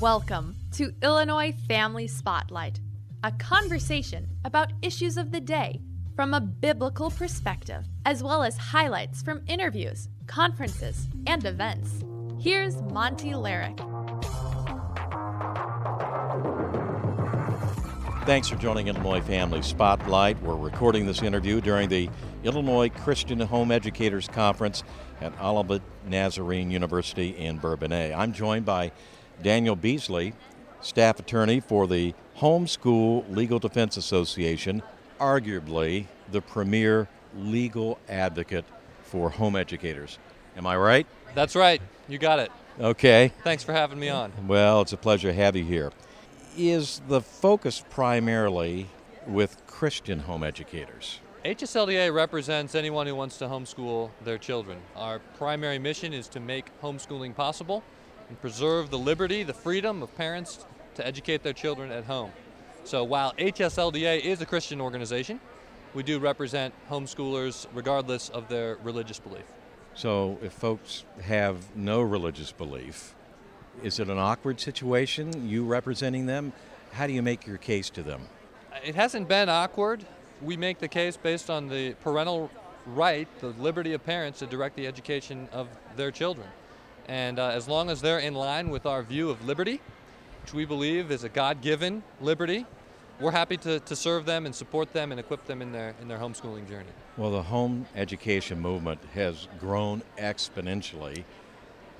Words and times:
Welcome 0.00 0.56
to 0.72 0.92
Illinois 1.02 1.52
Family 1.66 2.06
Spotlight, 2.06 2.80
a 3.24 3.32
conversation 3.32 4.28
about 4.44 4.74
issues 4.82 5.16
of 5.16 5.32
the 5.32 5.40
day 5.40 5.80
from 6.14 6.34
a 6.34 6.40
biblical 6.40 7.10
perspective, 7.10 7.86
as 8.04 8.22
well 8.22 8.42
as 8.42 8.58
highlights 8.58 9.22
from 9.22 9.40
interviews, 9.46 10.10
conferences, 10.26 11.08
and 11.26 11.46
events. 11.46 12.04
Here's 12.38 12.82
Monty 12.82 13.30
Larrick. 13.30 13.78
Thanks 18.26 18.48
for 18.48 18.56
joining 18.56 18.88
Illinois 18.88 19.22
Family 19.22 19.62
Spotlight. 19.62 20.38
We're 20.42 20.56
recording 20.56 21.06
this 21.06 21.22
interview 21.22 21.62
during 21.62 21.88
the 21.88 22.10
Illinois 22.44 22.90
Christian 22.90 23.40
Home 23.40 23.72
Educators 23.72 24.28
Conference 24.28 24.84
at 25.22 25.32
Olivet 25.40 25.80
Nazarene 26.06 26.70
University 26.70 27.30
in 27.30 27.58
Bourbonnais. 27.58 28.12
I'm 28.14 28.34
joined 28.34 28.66
by 28.66 28.92
Daniel 29.42 29.76
Beasley, 29.76 30.34
staff 30.80 31.18
attorney 31.18 31.60
for 31.60 31.86
the 31.86 32.14
Homeschool 32.38 33.34
Legal 33.34 33.58
Defense 33.58 33.96
Association, 33.96 34.82
arguably 35.20 36.06
the 36.30 36.40
premier 36.40 37.08
legal 37.36 37.98
advocate 38.08 38.64
for 39.02 39.30
home 39.30 39.56
educators. 39.56 40.18
Am 40.56 40.66
I 40.66 40.76
right? 40.76 41.06
That's 41.34 41.54
right. 41.54 41.80
You 42.08 42.18
got 42.18 42.38
it. 42.38 42.50
Okay. 42.80 43.32
Thanks 43.44 43.62
for 43.62 43.72
having 43.72 43.98
me 43.98 44.08
on. 44.08 44.32
Well, 44.46 44.82
it's 44.82 44.92
a 44.92 44.96
pleasure 44.96 45.28
to 45.28 45.34
have 45.34 45.56
you 45.56 45.64
here. 45.64 45.92
Is 46.56 47.00
the 47.08 47.20
focus 47.20 47.82
primarily 47.90 48.88
with 49.26 49.66
Christian 49.66 50.20
home 50.20 50.42
educators? 50.42 51.20
HSLDA 51.44 52.12
represents 52.12 52.74
anyone 52.74 53.06
who 53.06 53.14
wants 53.14 53.38
to 53.38 53.44
homeschool 53.44 54.10
their 54.24 54.38
children. 54.38 54.78
Our 54.96 55.20
primary 55.38 55.78
mission 55.78 56.12
is 56.12 56.28
to 56.28 56.40
make 56.40 56.66
homeschooling 56.80 57.36
possible 57.36 57.84
and 58.28 58.40
preserve 58.40 58.90
the 58.90 58.98
liberty, 58.98 59.42
the 59.42 59.54
freedom 59.54 60.02
of 60.02 60.14
parents 60.16 60.66
to 60.94 61.06
educate 61.06 61.42
their 61.42 61.52
children 61.52 61.90
at 61.90 62.04
home. 62.04 62.30
So 62.84 63.04
while 63.04 63.32
HSLDA 63.34 64.20
is 64.20 64.40
a 64.40 64.46
Christian 64.46 64.80
organization, 64.80 65.40
we 65.94 66.02
do 66.02 66.18
represent 66.18 66.74
homeschoolers 66.90 67.66
regardless 67.72 68.28
of 68.28 68.48
their 68.48 68.76
religious 68.82 69.18
belief. 69.18 69.44
So, 69.94 70.38
if 70.42 70.52
folks 70.52 71.04
have 71.22 71.74
no 71.74 72.02
religious 72.02 72.52
belief, 72.52 73.14
is 73.82 73.98
it 73.98 74.10
an 74.10 74.18
awkward 74.18 74.60
situation, 74.60 75.48
you 75.48 75.64
representing 75.64 76.26
them? 76.26 76.52
How 76.92 77.06
do 77.06 77.14
you 77.14 77.22
make 77.22 77.46
your 77.46 77.56
case 77.56 77.88
to 77.90 78.02
them? 78.02 78.20
It 78.84 78.94
hasn't 78.94 79.26
been 79.26 79.48
awkward. 79.48 80.04
We 80.42 80.58
make 80.58 80.80
the 80.80 80.88
case 80.88 81.16
based 81.16 81.48
on 81.48 81.68
the 81.68 81.94
parental 81.94 82.50
right, 82.84 83.26
the 83.40 83.48
liberty 83.58 83.94
of 83.94 84.04
parents 84.04 84.40
to 84.40 84.46
direct 84.46 84.76
the 84.76 84.86
education 84.86 85.48
of 85.50 85.66
their 85.96 86.10
children. 86.10 86.46
And 87.06 87.38
uh, 87.38 87.48
as 87.48 87.68
long 87.68 87.88
as 87.88 88.00
they're 88.00 88.18
in 88.18 88.34
line 88.34 88.70
with 88.70 88.84
our 88.86 89.02
view 89.02 89.30
of 89.30 89.44
liberty, 89.46 89.80
which 90.42 90.52
we 90.52 90.64
believe 90.64 91.10
is 91.10 91.24
a 91.24 91.28
God 91.28 91.60
given 91.60 92.02
liberty, 92.20 92.66
we're 93.20 93.30
happy 93.30 93.56
to, 93.58 93.80
to 93.80 93.96
serve 93.96 94.26
them 94.26 94.44
and 94.44 94.54
support 94.54 94.92
them 94.92 95.10
and 95.10 95.18
equip 95.18 95.46
them 95.46 95.62
in 95.62 95.72
their, 95.72 95.94
in 96.02 96.08
their 96.08 96.18
homeschooling 96.18 96.68
journey. 96.68 96.90
Well, 97.16 97.30
the 97.30 97.42
home 97.42 97.86
education 97.94 98.60
movement 98.60 99.00
has 99.14 99.48
grown 99.58 100.02
exponentially. 100.18 101.24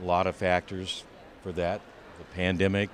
A 0.00 0.04
lot 0.04 0.26
of 0.26 0.36
factors 0.36 1.04
for 1.42 1.52
that 1.52 1.80
the 2.18 2.24
pandemic, 2.34 2.88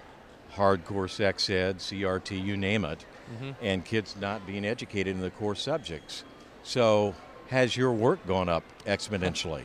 hardcore 0.55 1.09
sex 1.09 1.49
ed, 1.49 1.79
CRT, 1.79 2.45
you 2.45 2.57
name 2.57 2.85
it, 2.85 3.05
mm-hmm. 3.33 3.51
and 3.63 3.85
kids 3.85 4.17
not 4.21 4.47
being 4.47 4.65
educated 4.65 5.15
in 5.15 5.21
the 5.21 5.31
core 5.31 5.55
subjects. 5.55 6.25
So, 6.65 7.15
has 7.49 7.77
your 7.77 7.93
work 7.93 8.27
gone 8.27 8.49
up 8.49 8.65
exponentially? 8.87 9.63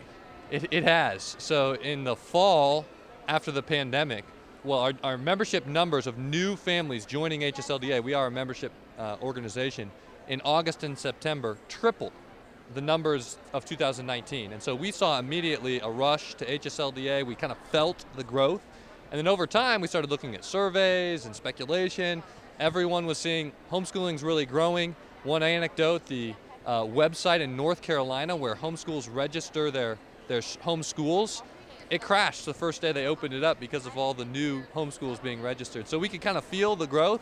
It, 0.49 0.67
it 0.71 0.83
has. 0.83 1.35
So, 1.39 1.73
in 1.73 2.03
the 2.03 2.15
fall, 2.15 2.85
after 3.27 3.51
the 3.51 3.61
pandemic, 3.61 4.23
well, 4.63 4.79
our, 4.79 4.93
our 5.03 5.17
membership 5.17 5.67
numbers 5.67 6.07
of 6.07 6.17
new 6.17 6.55
families 6.55 7.05
joining 7.05 7.41
HSLDA, 7.41 8.01
we 8.03 8.13
are 8.13 8.27
a 8.27 8.31
membership 8.31 8.71
uh, 8.97 9.17
organization, 9.21 9.91
in 10.27 10.41
August 10.43 10.83
and 10.83 10.97
September 10.97 11.57
tripled 11.67 12.13
the 12.73 12.81
numbers 12.81 13.37
of 13.53 13.65
2019. 13.65 14.51
And 14.53 14.61
so 14.61 14.75
we 14.75 14.91
saw 14.91 15.19
immediately 15.19 15.79
a 15.79 15.89
rush 15.89 16.33
to 16.35 16.45
HSLDA. 16.45 17.25
We 17.25 17.35
kind 17.35 17.51
of 17.51 17.57
felt 17.71 18.05
the 18.15 18.23
growth. 18.23 18.61
And 19.11 19.17
then 19.17 19.27
over 19.27 19.47
time, 19.47 19.79
we 19.79 19.87
started 19.87 20.11
looking 20.11 20.35
at 20.35 20.43
surveys 20.43 21.25
and 21.25 21.35
speculation. 21.35 22.23
Everyone 22.59 23.05
was 23.05 23.17
seeing 23.17 23.53
homeschooling's 23.71 24.23
really 24.23 24.45
growing. 24.45 24.95
One 25.23 25.43
anecdote 25.43 26.05
the 26.07 26.33
uh, 26.65 26.81
website 26.81 27.39
in 27.39 27.55
North 27.55 27.81
Carolina 27.81 28.35
where 28.35 28.55
homeschools 28.55 29.09
register 29.11 29.71
their, 29.71 29.97
their 30.27 30.41
homeschools, 30.41 31.41
it 31.89 32.01
crashed 32.01 32.45
the 32.45 32.53
first 32.53 32.81
day 32.81 32.91
they 32.91 33.07
opened 33.07 33.33
it 33.33 33.43
up 33.43 33.59
because 33.59 33.85
of 33.85 33.97
all 33.97 34.13
the 34.13 34.25
new 34.25 34.63
homeschools 34.75 35.21
being 35.21 35.41
registered. 35.41 35.87
So 35.87 35.97
we 35.97 36.09
could 36.09 36.21
kind 36.21 36.37
of 36.37 36.43
feel 36.43 36.75
the 36.75 36.87
growth. 36.87 37.21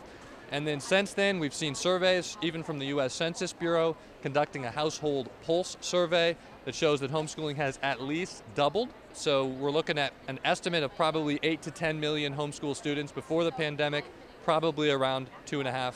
And 0.52 0.66
then 0.66 0.80
since 0.80 1.12
then, 1.12 1.40
we've 1.40 1.54
seen 1.54 1.74
surveys, 1.74 2.36
even 2.40 2.62
from 2.62 2.78
the 2.78 2.86
U.S. 2.86 3.12
Census 3.14 3.52
Bureau, 3.52 3.96
conducting 4.22 4.64
a 4.64 4.70
household 4.70 5.28
pulse 5.44 5.76
survey 5.80 6.36
that 6.64 6.74
shows 6.74 7.00
that 7.00 7.10
homeschooling 7.10 7.56
has 7.56 7.78
at 7.82 8.00
least 8.00 8.42
doubled. 8.54 8.88
So 9.12 9.46
we're 9.46 9.70
looking 9.70 9.98
at 9.98 10.12
an 10.28 10.38
estimate 10.44 10.82
of 10.82 10.94
probably 10.96 11.40
8 11.42 11.62
to 11.62 11.70
10 11.70 11.98
million 11.98 12.34
homeschool 12.34 12.76
students 12.76 13.10
before 13.12 13.44
the 13.44 13.52
pandemic, 13.52 14.04
probably 14.44 14.90
around 14.90 15.28
2.5 15.46 15.94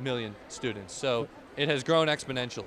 million 0.00 0.34
students. 0.48 0.94
So 0.94 1.28
it 1.56 1.68
has 1.68 1.82
grown 1.82 2.08
exponentially. 2.08 2.64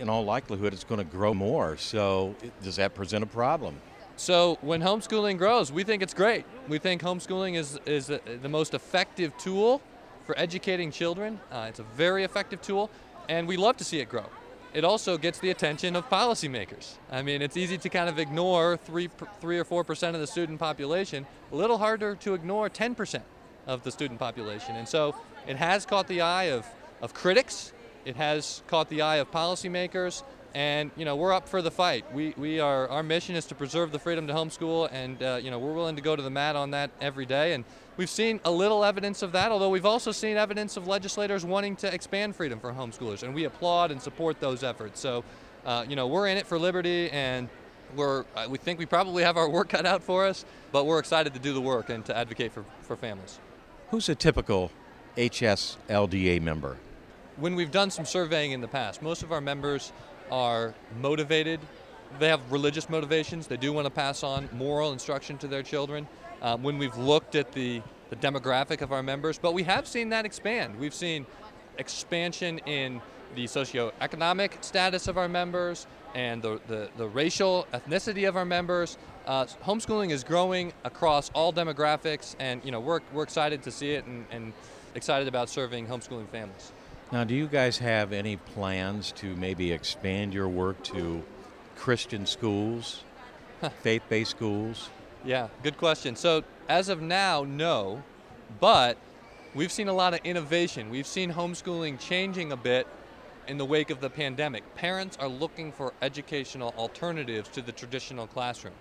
In 0.00 0.08
all 0.08 0.24
likelihood, 0.24 0.72
it's 0.72 0.82
going 0.84 0.98
to 0.98 1.04
grow 1.04 1.34
more. 1.34 1.76
So 1.76 2.34
does 2.62 2.76
that 2.76 2.94
present 2.94 3.22
a 3.22 3.26
problem? 3.26 3.76
So 4.16 4.58
when 4.62 4.80
homeschooling 4.80 5.36
grows, 5.36 5.70
we 5.70 5.84
think 5.84 6.02
it's 6.02 6.14
great. 6.14 6.46
We 6.68 6.78
think 6.78 7.02
homeschooling 7.02 7.56
is, 7.56 7.78
is 7.84 8.06
the 8.06 8.48
most 8.48 8.72
effective 8.72 9.36
tool 9.36 9.82
for 10.24 10.38
educating 10.38 10.90
children. 10.90 11.38
Uh, 11.52 11.66
it's 11.68 11.80
a 11.80 11.82
very 11.82 12.24
effective 12.24 12.62
tool, 12.62 12.90
and 13.28 13.46
we 13.46 13.58
love 13.58 13.76
to 13.76 13.84
see 13.84 14.00
it 14.00 14.08
grow. 14.08 14.24
It 14.72 14.84
also 14.84 15.18
gets 15.18 15.38
the 15.38 15.50
attention 15.50 15.96
of 15.96 16.08
policymakers. 16.08 16.94
I 17.10 17.22
mean, 17.22 17.42
it's 17.42 17.56
easy 17.56 17.76
to 17.76 17.88
kind 17.88 18.08
of 18.08 18.18
ignore 18.18 18.78
three, 18.78 19.10
three 19.40 19.58
or 19.58 19.64
four 19.64 19.84
percent 19.84 20.14
of 20.14 20.20
the 20.20 20.26
student 20.26 20.58
population. 20.58 21.26
A 21.52 21.56
little 21.56 21.78
harder 21.78 22.14
to 22.16 22.34
ignore 22.34 22.68
10 22.68 22.94
percent 22.94 23.24
of 23.66 23.82
the 23.82 23.90
student 23.90 24.18
population. 24.18 24.76
And 24.76 24.88
so 24.88 25.14
it 25.46 25.56
has 25.56 25.84
caught 25.84 26.08
the 26.08 26.20
eye 26.20 26.44
of, 26.44 26.66
of 27.02 27.12
critics. 27.12 27.72
It 28.04 28.16
has 28.16 28.62
caught 28.66 28.88
the 28.88 29.02
eye 29.02 29.16
of 29.16 29.30
policymakers 29.30 30.22
and 30.54 30.90
you 30.96 31.04
know 31.04 31.16
we're 31.16 31.32
up 31.32 31.48
for 31.48 31.62
the 31.62 31.70
fight. 31.70 32.04
We, 32.12 32.34
we 32.36 32.60
are 32.60 32.88
our 32.88 33.02
mission 33.02 33.36
is 33.36 33.46
to 33.46 33.54
preserve 33.54 33.92
the 33.92 33.98
freedom 33.98 34.26
to 34.26 34.32
homeschool, 34.32 34.88
and 34.92 35.22
uh, 35.22 35.38
you 35.42 35.50
know 35.50 35.58
we're 35.58 35.72
willing 35.72 35.96
to 35.96 36.02
go 36.02 36.16
to 36.16 36.22
the 36.22 36.30
mat 36.30 36.56
on 36.56 36.72
that 36.72 36.90
every 37.00 37.26
day. 37.26 37.52
And 37.54 37.64
we've 37.96 38.10
seen 38.10 38.40
a 38.44 38.50
little 38.50 38.84
evidence 38.84 39.22
of 39.22 39.32
that, 39.32 39.52
although 39.52 39.70
we've 39.70 39.86
also 39.86 40.12
seen 40.12 40.36
evidence 40.36 40.76
of 40.76 40.86
legislators 40.86 41.44
wanting 41.44 41.76
to 41.76 41.92
expand 41.92 42.34
freedom 42.36 42.58
for 42.58 42.72
homeschoolers, 42.72 43.22
and 43.22 43.34
we 43.34 43.44
applaud 43.44 43.90
and 43.90 44.00
support 44.00 44.40
those 44.40 44.62
efforts. 44.64 45.00
So, 45.00 45.24
uh, 45.64 45.84
you 45.88 45.96
know 45.96 46.06
we're 46.06 46.26
in 46.26 46.36
it 46.36 46.46
for 46.46 46.58
liberty, 46.58 47.10
and 47.10 47.48
we're 47.96 48.24
uh, 48.36 48.46
we 48.48 48.58
think 48.58 48.78
we 48.78 48.86
probably 48.86 49.22
have 49.22 49.36
our 49.36 49.48
work 49.48 49.68
cut 49.68 49.86
out 49.86 50.02
for 50.02 50.26
us, 50.26 50.44
but 50.72 50.86
we're 50.86 50.98
excited 50.98 51.34
to 51.34 51.40
do 51.40 51.52
the 51.52 51.60
work 51.60 51.90
and 51.90 52.04
to 52.06 52.16
advocate 52.16 52.52
for, 52.52 52.64
for 52.82 52.96
families. 52.96 53.38
Who's 53.90 54.08
a 54.08 54.14
typical 54.14 54.70
HSLDA 55.16 56.40
member? 56.40 56.76
When 57.36 57.54
we've 57.54 57.70
done 57.70 57.90
some 57.90 58.04
surveying 58.04 58.52
in 58.52 58.60
the 58.60 58.68
past, 58.68 59.02
most 59.02 59.22
of 59.22 59.32
our 59.32 59.40
members 59.40 59.92
are 60.30 60.74
motivated. 61.00 61.60
They 62.18 62.28
have 62.28 62.40
religious 62.50 62.88
motivations. 62.88 63.46
They 63.46 63.56
do 63.56 63.72
want 63.72 63.86
to 63.86 63.90
pass 63.90 64.22
on 64.22 64.48
moral 64.52 64.92
instruction 64.92 65.38
to 65.38 65.48
their 65.48 65.62
children. 65.62 66.06
Um, 66.42 66.62
when 66.62 66.78
we've 66.78 66.96
looked 66.96 67.34
at 67.34 67.52
the, 67.52 67.82
the 68.08 68.16
demographic 68.16 68.80
of 68.80 68.92
our 68.92 69.02
members, 69.02 69.38
but 69.38 69.54
we 69.54 69.62
have 69.64 69.86
seen 69.86 70.08
that 70.08 70.24
expand. 70.24 70.78
We've 70.78 70.94
seen 70.94 71.26
expansion 71.78 72.58
in 72.60 73.00
the 73.34 73.44
socioeconomic 73.44 74.62
status 74.64 75.06
of 75.06 75.16
our 75.16 75.28
members 75.28 75.86
and 76.14 76.42
the, 76.42 76.60
the, 76.66 76.88
the 76.96 77.06
racial 77.06 77.66
ethnicity 77.72 78.28
of 78.28 78.36
our 78.36 78.44
members. 78.44 78.98
Uh, 79.26 79.44
homeschooling 79.64 80.10
is 80.10 80.24
growing 80.24 80.72
across 80.84 81.30
all 81.30 81.52
demographics, 81.52 82.34
and 82.40 82.64
you 82.64 82.72
know 82.72 82.80
we're, 82.80 83.00
we're 83.12 83.22
excited 83.22 83.62
to 83.62 83.70
see 83.70 83.92
it 83.92 84.04
and, 84.06 84.26
and 84.30 84.52
excited 84.94 85.28
about 85.28 85.48
serving 85.48 85.86
homeschooling 85.86 86.28
families. 86.28 86.72
Now, 87.12 87.24
do 87.24 87.34
you 87.34 87.48
guys 87.48 87.78
have 87.78 88.12
any 88.12 88.36
plans 88.36 89.10
to 89.16 89.34
maybe 89.34 89.72
expand 89.72 90.32
your 90.32 90.48
work 90.48 90.80
to 90.84 91.24
Christian 91.74 92.24
schools, 92.24 93.02
faith 93.82 94.02
based 94.08 94.30
schools? 94.30 94.90
Yeah, 95.24 95.48
good 95.64 95.76
question. 95.76 96.14
So, 96.14 96.44
as 96.68 96.88
of 96.88 97.02
now, 97.02 97.42
no, 97.42 98.04
but 98.60 98.96
we've 99.56 99.72
seen 99.72 99.88
a 99.88 99.92
lot 99.92 100.14
of 100.14 100.20
innovation. 100.22 100.88
We've 100.88 101.06
seen 101.06 101.32
homeschooling 101.32 101.98
changing 101.98 102.52
a 102.52 102.56
bit 102.56 102.86
in 103.48 103.58
the 103.58 103.64
wake 103.64 103.90
of 103.90 104.00
the 104.00 104.08
pandemic. 104.08 104.62
Parents 104.76 105.16
are 105.18 105.28
looking 105.28 105.72
for 105.72 105.92
educational 106.02 106.72
alternatives 106.78 107.48
to 107.48 107.60
the 107.60 107.72
traditional 107.72 108.28
classroom. 108.28 108.74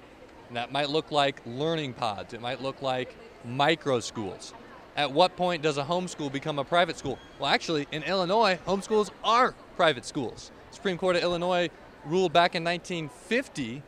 And 0.50 0.56
that 0.56 0.72
might 0.72 0.92
look 0.92 1.10
like 1.10 1.42
learning 1.48 1.94
pods, 1.94 2.36
it 2.36 2.42
might 2.42 2.62
look 2.62 2.84
like 2.84 3.16
micro 3.44 4.00
schools 4.00 4.54
at 5.00 5.14
what 5.14 5.34
point 5.38 5.64
does 5.64 5.78
a 5.78 5.84
homeschool 5.84 6.30
become 6.30 6.60
a 6.60 6.64
private 6.66 6.98
school? 6.98 7.18
Well, 7.40 7.50
actually, 7.50 7.88
in 7.90 8.04
Illinois, 8.04 8.60
homeschools 8.68 9.12
are 9.24 9.56
private 9.78 10.04
schools. 10.04 10.52
Supreme 10.72 10.98
Court 10.98 11.16
of 11.16 11.24
Illinois 11.24 11.70
ruled 12.04 12.34
back 12.34 12.54
in 12.54 12.66
1950 12.66 13.82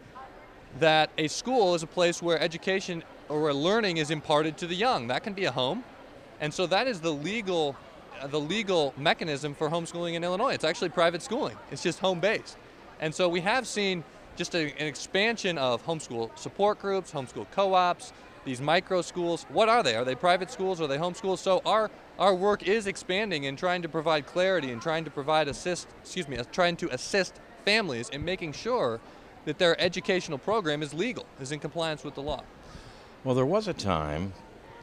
that 0.80 1.10
a 1.18 1.28
school 1.28 1.76
is 1.76 1.84
a 1.84 1.88
place 1.88 2.22
where 2.22 2.40
education 2.40 3.04
or 3.28 3.42
where 3.42 3.54
learning 3.54 3.98
is 3.98 4.10
imparted 4.10 4.56
to 4.60 4.68
the 4.68 4.74
young. 4.74 5.08
That 5.08 5.22
can 5.22 5.34
be 5.34 5.44
a 5.44 5.52
home. 5.52 5.84
And 6.40 6.54
so 6.54 6.66
that 6.68 6.88
is 6.88 7.02
the 7.02 7.12
legal 7.12 7.76
uh, 8.22 8.28
the 8.28 8.40
legal 8.40 8.94
mechanism 8.96 9.54
for 9.54 9.70
homeschooling 9.70 10.14
in 10.14 10.24
Illinois. 10.24 10.54
It's 10.54 10.64
actually 10.64 10.90
private 10.90 11.22
schooling. 11.22 11.58
It's 11.72 11.84
just 11.84 12.00
home 12.00 12.22
based. 12.22 12.56
And 13.02 13.14
so 13.14 13.28
we 13.28 13.42
have 13.42 13.68
seen 13.68 14.06
just 14.38 14.56
a, 14.56 14.72
an 14.80 14.88
expansion 14.88 15.58
of 15.58 15.86
homeschool 15.86 16.38
support 16.38 16.80
groups, 16.80 17.12
homeschool 17.12 17.48
co-ops, 17.52 18.14
these 18.46 18.62
micro 18.62 19.02
schools. 19.02 19.46
What 19.50 19.70
are 19.70 19.84
they? 19.84 19.96
Are 19.96 20.06
they 20.06 20.16
private 20.16 20.52
schools? 20.52 20.82
Are 20.82 20.88
they 20.88 20.98
homeschools? 20.98 21.40
So 21.40 21.62
our 21.66 21.90
our 22.20 22.36
work 22.36 22.68
is 22.68 22.88
expanding 22.88 23.48
and 23.48 23.58
trying 23.58 23.82
to 23.82 23.90
provide 23.90 24.28
clarity 24.28 24.72
and 24.72 24.82
trying 24.82 25.06
to 25.06 25.12
provide 25.12 25.48
assist, 25.48 25.88
excuse 26.02 26.28
me, 26.28 26.38
trying 26.52 26.76
to 26.78 26.94
assist 26.94 27.40
families 27.66 28.10
in 28.10 28.24
making 28.24 28.54
sure 28.54 29.00
that 29.46 29.58
their 29.58 29.80
educational 29.82 30.38
program 30.38 30.84
is 30.84 30.94
legal, 30.94 31.26
is 31.40 31.52
in 31.52 31.60
compliance 31.60 32.04
with 32.04 32.14
the 32.14 32.22
law. 32.22 32.44
Well, 33.24 33.34
there 33.34 33.46
was 33.46 33.68
a 33.68 33.74
time 33.74 34.34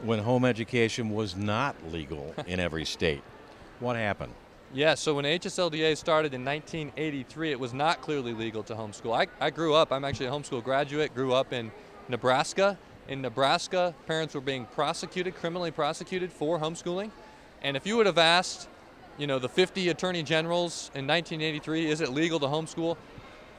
when 0.03 0.19
home 0.19 0.43
education 0.43 1.11
was 1.11 1.35
not 1.35 1.75
legal 1.91 2.35
in 2.47 2.59
every 2.59 2.85
state. 2.85 3.21
What 3.79 3.95
happened? 3.95 4.33
Yeah, 4.73 4.93
so 4.95 5.15
when 5.15 5.25
HSLDA 5.25 5.97
started 5.97 6.33
in 6.33 6.45
1983, 6.45 7.51
it 7.51 7.59
was 7.59 7.73
not 7.73 8.01
clearly 8.01 8.33
legal 8.33 8.61
to 8.63 8.75
homeschool. 8.75 9.17
I, 9.17 9.27
I 9.43 9.49
grew 9.49 9.73
up, 9.73 9.91
I'm 9.91 10.05
actually 10.05 10.27
a 10.27 10.31
homeschool 10.31 10.63
graduate, 10.63 11.15
grew 11.15 11.33
up 11.33 11.53
in 11.53 11.71
Nebraska. 12.07 12.77
In 13.09 13.23
Nebraska, 13.23 13.95
parents 14.05 14.35
were 14.35 14.41
being 14.41 14.67
prosecuted, 14.67 15.33
criminally 15.33 15.71
prosecuted 15.71 16.31
for 16.31 16.59
homeschooling. 16.59 17.09
And 17.63 17.75
if 17.75 17.87
you 17.87 17.97
would 17.97 18.05
have 18.05 18.19
asked, 18.19 18.69
you 19.17 19.25
know, 19.25 19.39
the 19.39 19.49
50 19.49 19.89
attorney 19.89 20.21
generals 20.21 20.91
in 20.93 21.07
1983, 21.07 21.89
is 21.89 22.01
it 22.01 22.09
legal 22.09 22.39
to 22.39 22.45
homeschool? 22.45 22.97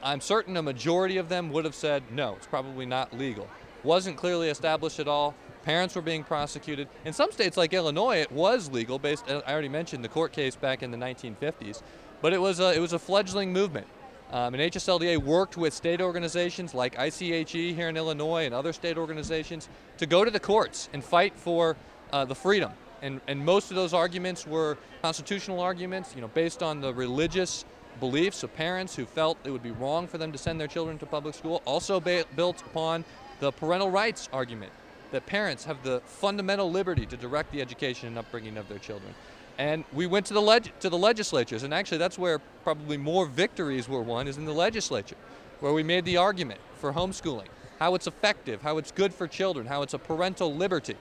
I'm 0.01 0.21
certain 0.21 0.55
a 0.55 0.61
majority 0.61 1.17
of 1.17 1.27
them 1.27 1.51
would 1.51 1.65
have 1.65 1.75
said, 1.75 2.01
no, 2.11 2.35
it's 2.35 2.47
probably 2.47 2.85
not 2.85 3.13
legal. 3.17 3.45
Wasn't 3.83 4.15
clearly 4.15 4.47
established 4.47 5.01
at 5.01 5.09
all. 5.09 5.35
Parents 5.63 5.95
were 5.95 6.01
being 6.01 6.23
prosecuted. 6.23 6.87
In 7.03 7.11
some 7.11 7.29
states 7.33 7.57
like 7.57 7.73
Illinois, 7.73 8.19
it 8.19 8.31
was 8.31 8.71
legal 8.71 8.99
based, 8.99 9.25
I 9.29 9.51
already 9.51 9.67
mentioned 9.67 10.01
the 10.01 10.09
court 10.09 10.31
case 10.31 10.55
back 10.55 10.81
in 10.81 10.91
the 10.91 10.97
1950s, 10.97 11.81
but 12.21 12.31
it 12.31 12.39
was 12.39 12.61
a, 12.61 12.73
it 12.73 12.79
was 12.79 12.93
a 12.93 12.99
fledgling 12.99 13.51
movement. 13.51 13.87
Um, 14.31 14.53
and 14.53 14.63
HSLDA 14.71 15.17
worked 15.17 15.57
with 15.57 15.73
state 15.73 15.99
organizations 15.99 16.73
like 16.73 16.95
ICHE 16.95 17.75
here 17.75 17.89
in 17.89 17.97
Illinois 17.97 18.45
and 18.45 18.53
other 18.53 18.71
state 18.71 18.97
organizations 18.97 19.67
to 19.97 20.05
go 20.05 20.23
to 20.23 20.31
the 20.31 20.39
courts 20.39 20.87
and 20.93 21.03
fight 21.03 21.33
for 21.35 21.75
uh, 22.13 22.23
the 22.23 22.35
freedom. 22.35 22.71
And, 23.01 23.19
and 23.27 23.43
most 23.43 23.71
of 23.71 23.75
those 23.75 23.93
arguments 23.93 24.47
were 24.47 24.77
constitutional 25.01 25.59
arguments, 25.59 26.13
you 26.15 26.21
know, 26.21 26.29
based 26.29 26.63
on 26.63 26.79
the 26.79 26.93
religious 26.93 27.65
beliefs 27.99 28.43
of 28.43 28.53
parents 28.55 28.95
who 28.95 29.05
felt 29.05 29.37
it 29.43 29.51
would 29.51 29.63
be 29.63 29.71
wrong 29.71 30.07
for 30.07 30.17
them 30.17 30.31
to 30.31 30.37
send 30.37 30.61
their 30.61 30.67
children 30.67 30.97
to 30.99 31.05
public 31.05 31.35
school, 31.35 31.61
also 31.65 31.99
ba- 31.99 32.25
built 32.35 32.61
upon 32.61 33.03
the 33.41 33.51
parental 33.51 33.91
rights 33.91 34.29
argument 34.31 34.71
that 35.11 35.25
parents 35.25 35.65
have 35.65 35.83
the 35.83 35.99
fundamental 36.05 36.71
liberty 36.71 37.05
to 37.05 37.17
direct 37.17 37.51
the 37.51 37.61
education 37.61 38.07
and 38.07 38.17
upbringing 38.17 38.55
of 38.57 38.69
their 38.69 38.79
children. 38.79 39.13
And 39.57 39.83
we 39.93 40.07
went 40.07 40.25
to 40.27 40.33
the 40.33 40.41
leg- 40.41 40.71
to 40.79 40.89
the 40.89 40.97
legislatures, 40.97 41.63
and 41.63 41.73
actually 41.73 41.97
that's 41.97 42.17
where 42.17 42.39
probably 42.63 42.97
more 42.97 43.25
victories 43.25 43.87
were 43.87 44.01
won 44.01 44.27
is 44.27 44.37
in 44.37 44.45
the 44.45 44.53
legislature, 44.53 45.17
where 45.59 45.73
we 45.73 45.83
made 45.83 46.05
the 46.05 46.17
argument 46.17 46.59
for 46.75 46.93
homeschooling, 46.93 47.47
how 47.79 47.95
it's 47.95 48.07
effective, 48.07 48.61
how 48.61 48.77
it's 48.77 48.91
good 48.91 49.13
for 49.13 49.27
children, 49.27 49.67
how 49.67 49.81
it's 49.81 49.93
a 49.93 49.99
parental 49.99 50.53
liberty. 50.53 50.95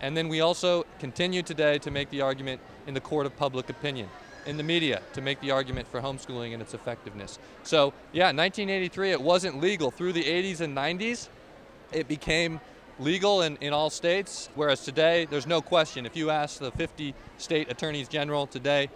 And 0.00 0.16
then 0.16 0.28
we 0.28 0.40
also 0.40 0.84
continue 0.98 1.42
today 1.42 1.78
to 1.78 1.90
make 1.90 2.10
the 2.10 2.20
argument 2.20 2.60
in 2.86 2.94
the 2.94 3.00
court 3.00 3.26
of 3.26 3.36
public 3.36 3.70
opinion, 3.70 4.08
in 4.44 4.56
the 4.56 4.62
media, 4.62 5.00
to 5.14 5.20
make 5.20 5.40
the 5.40 5.50
argument 5.50 5.88
for 5.88 6.00
homeschooling 6.00 6.52
and 6.52 6.62
its 6.62 6.74
effectiveness. 6.74 7.38
So, 7.62 7.92
yeah, 8.12 8.26
1983, 8.26 9.12
it 9.12 9.20
wasn't 9.20 9.60
legal. 9.60 9.90
Through 9.90 10.12
the 10.12 10.24
80s 10.24 10.60
and 10.60 10.76
90s, 10.76 11.28
it 11.92 12.08
became 12.08 12.60
legal 12.98 13.42
in, 13.42 13.56
in 13.60 13.72
all 13.72 13.90
states, 13.90 14.48
whereas 14.54 14.84
today, 14.84 15.26
there's 15.28 15.46
no 15.46 15.60
question. 15.60 16.06
If 16.06 16.16
you 16.16 16.30
ask 16.30 16.58
the 16.58 16.70
50 16.72 17.14
state 17.38 17.70
attorneys 17.70 18.08
general 18.08 18.46
today, 18.46 18.88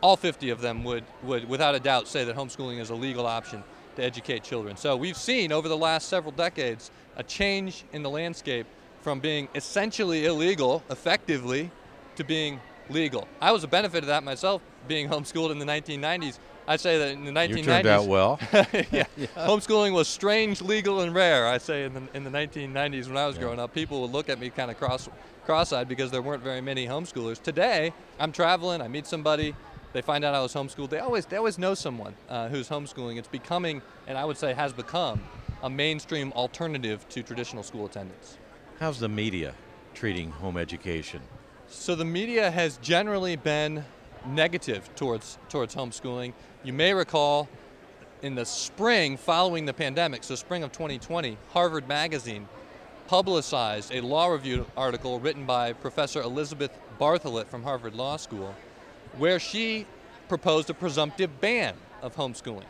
all 0.00 0.16
50 0.16 0.50
of 0.50 0.60
them 0.60 0.84
would, 0.84 1.04
would, 1.22 1.48
without 1.48 1.74
a 1.74 1.80
doubt, 1.80 2.08
say 2.08 2.24
that 2.24 2.36
homeschooling 2.36 2.80
is 2.80 2.90
a 2.90 2.94
legal 2.94 3.26
option 3.26 3.62
to 3.96 4.02
educate 4.02 4.42
children. 4.42 4.76
So 4.76 4.96
we've 4.96 5.16
seen 5.16 5.52
over 5.52 5.68
the 5.68 5.76
last 5.76 6.08
several 6.08 6.32
decades 6.32 6.90
a 7.16 7.22
change 7.22 7.84
in 7.92 8.02
the 8.02 8.10
landscape 8.10 8.66
from 9.00 9.20
being 9.20 9.48
essentially 9.54 10.26
illegal, 10.26 10.82
effectively, 10.90 11.70
to 12.16 12.24
being 12.24 12.60
legal. 12.90 13.28
I 13.40 13.52
was 13.52 13.64
a 13.64 13.68
benefit 13.68 13.98
of 13.98 14.08
that 14.08 14.24
myself, 14.24 14.62
being 14.88 15.08
homeschooled 15.10 15.50
in 15.50 15.58
the 15.58 15.66
1990s. 15.66 16.38
I 16.66 16.76
say 16.76 16.98
that 16.98 17.08
in 17.10 17.24
the 17.24 17.30
1990s. 17.30 17.56
You 17.56 17.62
turned 17.64 17.86
out 17.86 18.06
well. 18.06 18.38
yeah. 18.52 19.04
yeah. 19.16 19.26
Homeschooling 19.36 19.92
was 19.92 20.08
strange, 20.08 20.62
legal, 20.62 21.00
and 21.00 21.14
rare. 21.14 21.46
I 21.46 21.58
say 21.58 21.84
in 21.84 21.94
the 21.94 22.02
in 22.14 22.24
the 22.24 22.30
1990s 22.30 23.06
when 23.06 23.16
I 23.16 23.26
was 23.26 23.36
Yeah. 23.36 23.42
growing 23.42 23.60
up, 23.60 23.74
people 23.74 24.00
would 24.02 24.12
look 24.12 24.28
at 24.28 24.38
me 24.38 24.50
kind 24.50 24.70
of 24.70 24.78
cross 24.78 25.08
cross-eyed 25.44 25.88
because 25.88 26.10
there 26.10 26.22
weren't 26.22 26.42
very 26.42 26.62
many 26.62 26.86
homeschoolers. 26.86 27.40
Today, 27.42 27.92
I'm 28.18 28.32
traveling, 28.32 28.80
I 28.80 28.88
meet 28.88 29.06
somebody, 29.06 29.54
they 29.92 30.00
find 30.00 30.24
out 30.24 30.34
I 30.34 30.40
was 30.40 30.54
homeschooled. 30.54 30.88
They 30.88 31.00
always 31.00 31.26
they 31.26 31.36
always 31.36 31.58
know 31.58 31.74
someone 31.74 32.14
uh, 32.30 32.48
who's 32.48 32.68
homeschooling. 32.68 33.18
It's 33.18 33.28
becoming, 33.28 33.82
and 34.06 34.16
I 34.16 34.24
would 34.24 34.38
say 34.38 34.54
has 34.54 34.72
become, 34.72 35.20
a 35.62 35.68
mainstream 35.68 36.32
alternative 36.32 37.06
to 37.10 37.22
traditional 37.22 37.62
school 37.62 37.86
attendance. 37.86 38.38
How's 38.80 38.98
the 38.98 39.08
media 39.08 39.54
treating 39.94 40.30
home 40.30 40.56
education? 40.56 41.20
So 41.68 41.94
the 41.94 42.04
media 42.04 42.50
has 42.50 42.76
generally 42.78 43.36
been 43.36 43.84
negative 44.26 44.88
towards 44.96 45.38
towards 45.48 45.74
homeschooling. 45.74 46.32
You 46.62 46.72
may 46.72 46.94
recall 46.94 47.48
in 48.22 48.34
the 48.34 48.44
spring 48.46 49.16
following 49.16 49.66
the 49.66 49.72
pandemic, 49.74 50.24
so 50.24 50.34
spring 50.34 50.62
of 50.62 50.72
2020, 50.72 51.36
Harvard 51.52 51.86
Magazine 51.88 52.48
publicized 53.06 53.92
a 53.92 54.00
law 54.00 54.26
review 54.28 54.64
article 54.76 55.20
written 55.20 55.44
by 55.44 55.72
Professor 55.74 56.22
Elizabeth 56.22 56.70
Bartholet 56.98 57.46
from 57.46 57.62
Harvard 57.62 57.94
Law 57.94 58.16
School, 58.16 58.54
where 59.18 59.38
she 59.38 59.86
proposed 60.28 60.70
a 60.70 60.74
presumptive 60.74 61.38
ban 61.40 61.74
of 62.00 62.16
homeschooling. 62.16 62.64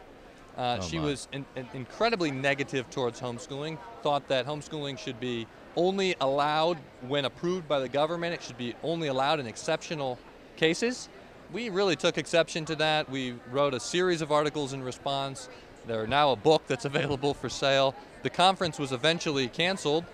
Uh, 0.56 0.78
Oh, 0.80 0.82
she 0.84 0.98
was 0.98 1.28
in, 1.32 1.44
in- 1.56 1.68
incredibly 1.72 2.30
negative 2.32 2.90
towards 2.90 3.20
homeschooling, 3.20 3.78
thought 4.02 4.26
that 4.28 4.44
homeschooling 4.46 4.98
should 4.98 5.20
be 5.20 5.46
only 5.76 6.14
allowed 6.20 6.78
when 7.08 7.24
approved 7.24 7.68
by 7.68 7.78
the 7.78 7.88
government, 7.88 8.34
it 8.34 8.42
should 8.42 8.58
be 8.58 8.74
only 8.82 9.08
allowed 9.08 9.38
in 9.40 9.46
exceptional 9.46 10.18
cases. 10.56 11.08
We 11.52 11.68
really 11.68 11.96
took 11.96 12.18
exception 12.18 12.64
to 12.66 12.76
that. 12.76 13.08
We 13.08 13.34
wrote 13.50 13.74
a 13.74 13.80
series 13.80 14.22
of 14.22 14.32
articles 14.32 14.72
in 14.72 14.82
response. 14.82 15.48
There's 15.86 16.08
now 16.08 16.32
a 16.32 16.36
book 16.36 16.66
that's 16.66 16.84
available 16.92 17.34
for 17.34 17.48
sale. 17.48 17.94
The 18.22 18.30
conference 18.30 18.78
was 18.78 18.92
eventually 18.92 19.48
canceled, 19.48 20.04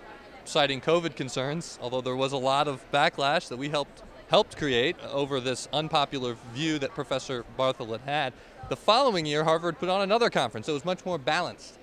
citing 0.45 0.81
COVID 0.81 1.15
concerns, 1.15 1.79
although 1.81 2.01
there 2.01 2.15
was 2.15 2.33
a 2.33 2.37
lot 2.37 2.67
of 2.67 2.83
backlash 2.91 3.47
that 3.49 3.57
we 3.57 3.69
helped 3.69 4.03
helped 4.29 4.55
create 4.55 4.95
over 5.11 5.41
this 5.41 5.67
unpopular 5.73 6.37
view 6.53 6.79
that 6.79 6.91
Professor 6.91 7.43
Bartholet 7.59 7.99
had. 8.05 8.31
The 8.69 8.77
following 8.77 9.25
year, 9.25 9.43
Harvard 9.43 9.77
put 9.77 9.89
on 9.89 9.99
another 10.01 10.29
conference. 10.29 10.69
It 10.69 10.71
was 10.71 10.85
much 10.85 11.05
more 11.05 11.17
balanced. 11.17 11.77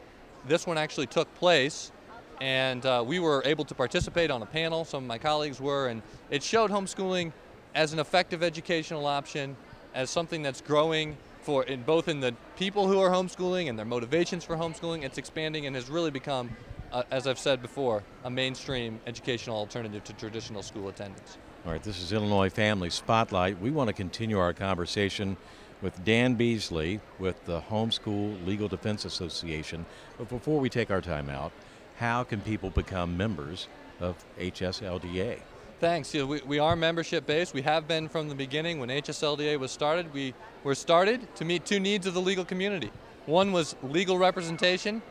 This 0.46 0.66
one 0.66 0.78
actually 0.78 1.08
took 1.08 1.32
place, 1.34 1.92
and 2.40 2.86
uh, 2.86 3.04
we 3.06 3.18
were 3.18 3.42
able 3.44 3.66
to 3.66 3.74
participate 3.74 4.30
on 4.30 4.40
a 4.40 4.46
panel. 4.46 4.86
Some 4.86 5.04
of 5.04 5.08
my 5.08 5.18
colleagues 5.18 5.60
were, 5.60 5.88
and 5.88 6.00
it 6.30 6.42
showed 6.42 6.70
homeschooling 6.70 7.32
as 7.74 7.92
an 7.92 7.98
effective 7.98 8.42
educational 8.42 9.06
option, 9.06 9.56
as 9.94 10.10
something 10.10 10.42
that's 10.42 10.60
growing 10.60 11.16
for 11.42 11.64
in 11.64 11.82
both 11.82 12.08
in 12.08 12.20
the 12.20 12.34
people 12.56 12.86
who 12.88 13.00
are 13.00 13.10
homeschooling 13.10 13.68
and 13.68 13.78
their 13.78 13.86
motivations 13.86 14.44
for 14.44 14.56
homeschooling. 14.56 15.02
It's 15.02 15.18
expanding 15.18 15.66
and 15.66 15.74
has 15.76 15.88
really 15.88 16.10
become, 16.10 16.54
uh, 16.92 17.04
as 17.10 17.26
I've 17.26 17.38
said 17.38 17.62
before, 17.62 18.02
a 18.24 18.30
mainstream 18.30 19.00
educational 19.06 19.56
alternative 19.56 20.04
to 20.04 20.12
traditional 20.12 20.62
school 20.62 20.88
attendance. 20.88 21.38
All 21.64 21.72
right, 21.72 21.82
this 21.82 22.02
is 22.02 22.12
Illinois 22.12 22.50
Family 22.50 22.90
Spotlight. 22.90 23.60
We 23.60 23.70
want 23.70 23.88
to 23.88 23.94
continue 23.94 24.38
our 24.38 24.52
conversation 24.52 25.36
with 25.80 26.04
Dan 26.04 26.34
Beasley 26.34 27.00
with 27.18 27.44
the 27.44 27.60
Homeschool 27.60 28.44
Legal 28.46 28.68
Defense 28.68 29.04
Association. 29.04 29.86
But 30.16 30.28
before 30.28 30.60
we 30.60 30.68
take 30.68 30.90
our 30.90 31.00
time 31.00 31.28
out, 31.28 31.52
how 31.96 32.24
can 32.24 32.40
people 32.40 32.70
become 32.70 33.16
members 33.16 33.68
of 34.00 34.24
HSLDA? 34.38 35.40
Thanks. 35.80 36.12
Yeah, 36.12 36.24
we, 36.24 36.40
we 36.44 36.58
are 36.58 36.74
membership 36.74 37.24
based. 37.24 37.54
We 37.54 37.62
have 37.62 37.86
been 37.86 38.08
from 38.08 38.28
the 38.28 38.34
beginning. 38.34 38.80
When 38.80 38.88
HSLDA 38.88 39.60
was 39.60 39.70
started, 39.70 40.12
we 40.12 40.34
were 40.64 40.74
started 40.74 41.32
to 41.36 41.44
meet 41.44 41.64
two 41.64 41.78
needs 41.78 42.04
of 42.04 42.14
the 42.14 42.20
legal 42.20 42.44
community. 42.44 42.90
One 43.26 43.52
was 43.52 43.76
legal 43.84 44.18
representation 44.18 45.02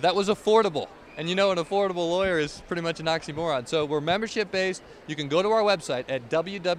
that 0.00 0.16
was 0.16 0.28
affordable. 0.28 0.88
And 1.16 1.28
you 1.28 1.36
know, 1.36 1.52
an 1.52 1.58
affordable 1.58 2.10
lawyer 2.10 2.40
is 2.40 2.60
pretty 2.66 2.82
much 2.82 2.98
an 2.98 3.06
oxymoron. 3.06 3.68
So 3.68 3.84
we're 3.84 4.00
membership 4.00 4.50
based. 4.50 4.82
You 5.06 5.14
can 5.14 5.28
go 5.28 5.42
to 5.42 5.50
our 5.50 5.62
website 5.62 6.06
at 6.08 6.28
www.hslda.org 6.28 6.72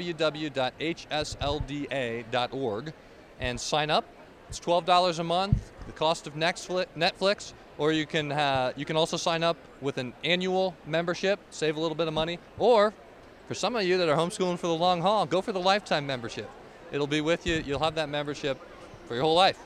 and 3.39 3.59
sign 3.59 3.89
up. 3.89 4.05
It's 4.49 4.59
$12 4.59 5.19
a 5.19 5.23
month, 5.23 5.71
the 5.85 5.93
cost 5.93 6.27
of 6.27 6.33
Netflix, 6.33 7.53
or 7.77 7.93
you 7.93 8.05
can 8.05 8.33
uh, 8.33 8.73
you 8.75 8.85
can 8.85 8.97
also 8.97 9.17
sign 9.17 9.41
up 9.41 9.57
with 9.81 9.97
an 9.97 10.13
annual 10.23 10.75
membership, 10.85 11.39
save 11.49 11.77
a 11.77 11.79
little 11.79 11.95
bit 11.95 12.07
of 12.07 12.13
money, 12.13 12.39
or 12.59 12.93
for 13.47 13.53
some 13.53 13.75
of 13.75 13.83
you 13.83 13.97
that 13.97 14.09
are 14.09 14.17
homeschooling 14.17 14.57
for 14.57 14.67
the 14.67 14.75
long 14.75 15.01
haul, 15.01 15.25
go 15.25 15.41
for 15.41 15.51
the 15.51 15.59
lifetime 15.59 16.07
membership. 16.07 16.49
It'll 16.91 17.07
be 17.07 17.21
with 17.21 17.45
you. 17.45 17.61
You'll 17.65 17.79
have 17.79 17.95
that 17.95 18.09
membership 18.09 18.59
for 19.05 19.15
your 19.15 19.23
whole 19.23 19.35
life. 19.35 19.59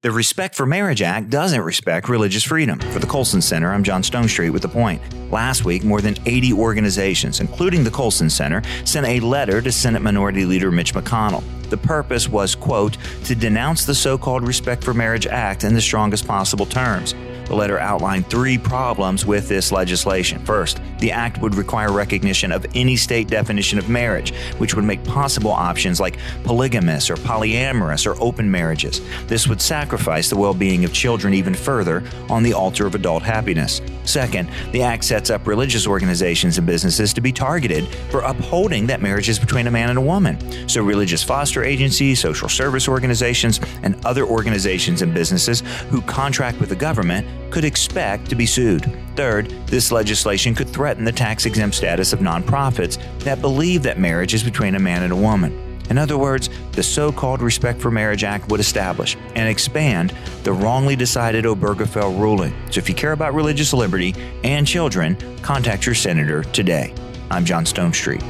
The 0.01 0.11
Respect 0.11 0.55
for 0.55 0.65
Marriage 0.65 1.01
Act 1.01 1.29
doesn't 1.29 1.59
respect 1.59 2.07
religious 2.07 2.45
freedom. 2.45 2.79
For 2.79 2.99
the 2.99 3.05
Colson 3.05 3.41
Center, 3.41 3.73
I'm 3.73 3.83
John 3.83 4.01
Stonestreet 4.01 4.53
with 4.53 4.61
The 4.61 4.69
Point. 4.69 5.01
Last 5.29 5.65
week, 5.65 5.83
more 5.83 5.99
than 5.99 6.15
80 6.25 6.53
organizations, 6.53 7.41
including 7.41 7.83
the 7.83 7.91
Colson 7.91 8.29
Center, 8.29 8.61
sent 8.85 9.05
a 9.05 9.19
letter 9.19 9.61
to 9.61 9.69
Senate 9.73 10.01
Minority 10.01 10.45
Leader 10.45 10.71
Mitch 10.71 10.93
McConnell. 10.93 11.43
The 11.69 11.75
purpose 11.75 12.29
was, 12.29 12.55
quote, 12.55 12.97
to 13.25 13.35
denounce 13.35 13.83
the 13.83 13.93
so 13.93 14.17
called 14.17 14.47
Respect 14.47 14.85
for 14.85 14.93
Marriage 14.93 15.27
Act 15.27 15.65
in 15.65 15.73
the 15.73 15.81
strongest 15.81 16.25
possible 16.25 16.65
terms. 16.65 17.13
The 17.49 17.55
letter 17.55 17.79
outlined 17.79 18.29
three 18.29 18.59
problems 18.59 19.25
with 19.25 19.49
this 19.49 19.71
legislation. 19.71 20.45
First, 20.45 20.79
the 20.99 21.11
act 21.11 21.41
would 21.41 21.55
require 21.55 21.91
recognition 21.91 22.51
of 22.51 22.63
any 22.75 22.95
state 22.95 23.27
definition 23.27 23.79
of 23.79 23.89
marriage, 23.89 24.35
which 24.59 24.75
would 24.75 24.85
make 24.85 25.03
possible 25.03 25.49
options 25.49 25.99
like 25.99 26.19
polygamous 26.43 27.09
or 27.09 27.15
polyamorous 27.15 28.05
or 28.05 28.21
open 28.21 28.49
marriages. 28.49 29.01
This 29.25 29.47
would 29.47 29.61
sacrifice 29.61 30.29
the 30.29 30.37
well 30.37 30.53
being 30.53 30.85
of 30.85 30.93
children 30.93 31.33
even 31.33 31.55
further 31.55 32.03
on 32.29 32.43
the 32.43 32.53
altar 32.53 32.85
of 32.85 32.93
adult 32.93 33.23
happiness. 33.23 33.81
Second, 34.03 34.49
the 34.71 34.83
act 34.83 35.03
sets 35.03 35.31
up 35.31 35.47
religious 35.47 35.87
organizations 35.87 36.59
and 36.59 36.67
businesses 36.67 37.13
to 37.13 37.21
be 37.21 37.31
targeted 37.31 37.87
for 38.11 38.21
upholding 38.21 38.85
that 38.87 39.01
marriage 39.01 39.27
is 39.27 39.39
between 39.39 39.65
a 39.65 39.71
man 39.71 39.89
and 39.89 39.97
a 39.97 40.01
woman. 40.01 40.69
So, 40.69 40.83
religious 40.83 41.23
foster 41.23 41.63
agencies, 41.63 42.19
social 42.19 42.49
service 42.49 42.87
organizations, 42.87 43.59
and 43.81 44.03
other 44.05 44.25
organizations 44.25 45.01
and 45.01 45.15
businesses 45.15 45.61
who 45.89 46.01
contract 46.01 46.59
with 46.59 46.69
the 46.69 46.75
government 46.75 47.27
could 47.49 47.65
expect 47.65 48.29
to 48.29 48.35
be 48.35 48.45
sued. 48.45 48.91
Third, 49.15 49.49
this 49.67 49.91
legislation 49.91 50.55
could 50.55 50.69
threaten 50.69 51.03
the 51.03 51.11
tax 51.11 51.45
exempt 51.45 51.75
status 51.75 52.13
of 52.13 52.19
nonprofits 52.19 52.97
that 53.19 53.41
believe 53.41 53.83
that 53.83 53.99
marriage 53.99 54.33
is 54.33 54.43
between 54.43 54.75
a 54.75 54.79
man 54.79 55.03
and 55.03 55.11
a 55.11 55.15
woman. 55.15 55.65
In 55.89 55.97
other 55.97 56.17
words, 56.17 56.49
the 56.73 56.83
so 56.83 57.11
called 57.11 57.41
Respect 57.41 57.81
for 57.81 57.89
Marriage 57.89 58.23
Act 58.23 58.49
would 58.49 58.59
establish 58.59 59.17
and 59.35 59.49
expand 59.49 60.13
the 60.43 60.53
wrongly 60.53 60.95
decided 60.95 61.45
Obergefell 61.45 62.19
ruling. 62.19 62.53
So 62.69 62.77
if 62.77 62.87
you 62.87 62.93
care 62.93 63.11
about 63.11 63.33
religious 63.33 63.73
liberty 63.73 64.13
and 64.43 64.67
children, 64.67 65.17
contact 65.41 65.85
your 65.87 65.95
senator 65.95 66.43
today. 66.43 66.93
I'm 67.31 67.43
John 67.43 67.65
Stonestreet. 67.65 68.23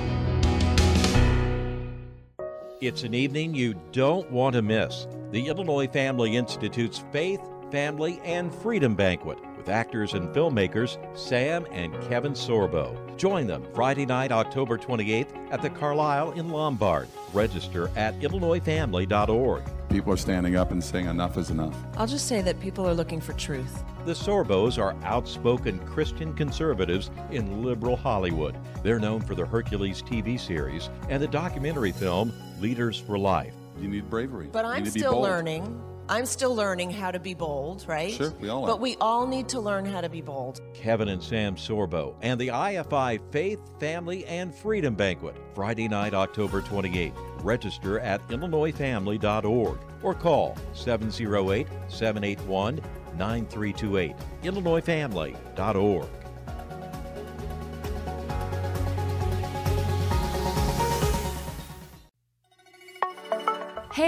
It's 2.82 3.04
an 3.04 3.14
evening 3.14 3.54
you 3.54 3.76
don't 3.92 4.32
want 4.32 4.56
to 4.56 4.62
miss. 4.62 5.06
The 5.32 5.48
Illinois 5.48 5.88
Family 5.88 6.38
Institute's 6.38 7.04
Faith, 7.12 7.42
Family, 7.72 8.20
and 8.24 8.54
Freedom 8.54 8.96
Banquet 8.96 9.38
with 9.58 9.70
actors 9.70 10.14
and 10.14 10.30
filmmakers 10.30 10.98
Sam 11.18 11.66
and 11.72 11.94
Kevin 12.10 12.34
Sorbo. 12.34 12.96
Join 13.18 13.46
them 13.48 13.66
Friday 13.74 14.06
night, 14.06 14.32
October 14.32 14.78
28th 14.78 15.52
at 15.52 15.62
the 15.62 15.70
Carlisle 15.70 16.32
in 16.32 16.50
Lombard. 16.50 17.08
Register 17.34 17.92
at 17.96 18.18
IllinoisFamily.org. 18.20 19.64
People 19.90 20.14
are 20.14 20.18
standing 20.18 20.56
up 20.56 20.72
and 20.72 20.84
saying 20.84 21.08
enough 21.08 21.38
is 21.38 21.50
enough. 21.50 21.76
I'll 21.98 22.08
just 22.08 22.28
say 22.28 22.42
that 22.42 22.60
people 22.60 22.88
are 22.88 22.94
looking 22.94 23.20
for 23.20 23.34
truth. 23.34 23.84
The 24.06 24.14
Sorbos 24.14 24.78
are 24.78 24.96
outspoken 25.04 25.80
Christian 25.80 26.34
conservatives 26.34 27.12
in 27.32 27.64
liberal 27.64 27.98
Hollywood. 27.98 28.56
They're 28.84 29.00
known 29.00 29.22
for 29.22 29.36
the 29.36 29.46
Hercules 29.46 30.02
TV 30.02 30.40
series 30.40 30.90
and 31.10 31.22
the 31.22 31.28
documentary 31.28 31.92
film 31.92 32.32
Leaders 32.60 33.00
for 33.00 33.18
Life. 33.18 33.54
You 33.80 33.88
need 33.88 34.10
bravery. 34.10 34.50
But 34.52 34.66
I'm 34.66 34.84
need 34.84 34.90
to 34.90 34.94
be 34.94 35.00
still 35.00 35.20
learning. 35.20 35.82
I'm 36.10 36.26
still 36.26 36.56
learning 36.56 36.90
how 36.90 37.12
to 37.12 37.20
be 37.20 37.36
bold, 37.36 37.86
right? 37.88 38.12
Sure, 38.12 38.34
we 38.40 38.50
all 38.50 38.64
are. 38.64 38.68
But 38.68 38.80
we 38.80 38.98
all 39.00 39.28
need 39.28 39.48
to 39.50 39.60
learn 39.60 39.86
how 39.86 40.02
to 40.02 40.10
be 40.10 40.22
bold. 40.22 40.60
Kevin 40.74 41.08
and 41.08 41.22
Sam 41.22 41.56
Sorbo 41.56 42.16
and 42.24 42.42
the 42.42 42.48
IFI 42.48 43.20
Faith, 43.32 43.60
Family, 43.80 44.26
and 44.26 44.54
Freedom 44.54 44.96
Banquet, 44.96 45.36
Friday 45.54 45.88
night, 45.88 46.16
October 46.16 46.64
28th. 46.64 47.14
Register 47.44 48.00
at 48.00 48.28
IllinoisFamily.org 48.30 49.78
or 50.02 50.16
call 50.16 50.58
708 50.74 51.68
781 51.88 52.82
9328. 53.16 54.16
IllinoisFamily.org. 54.44 56.08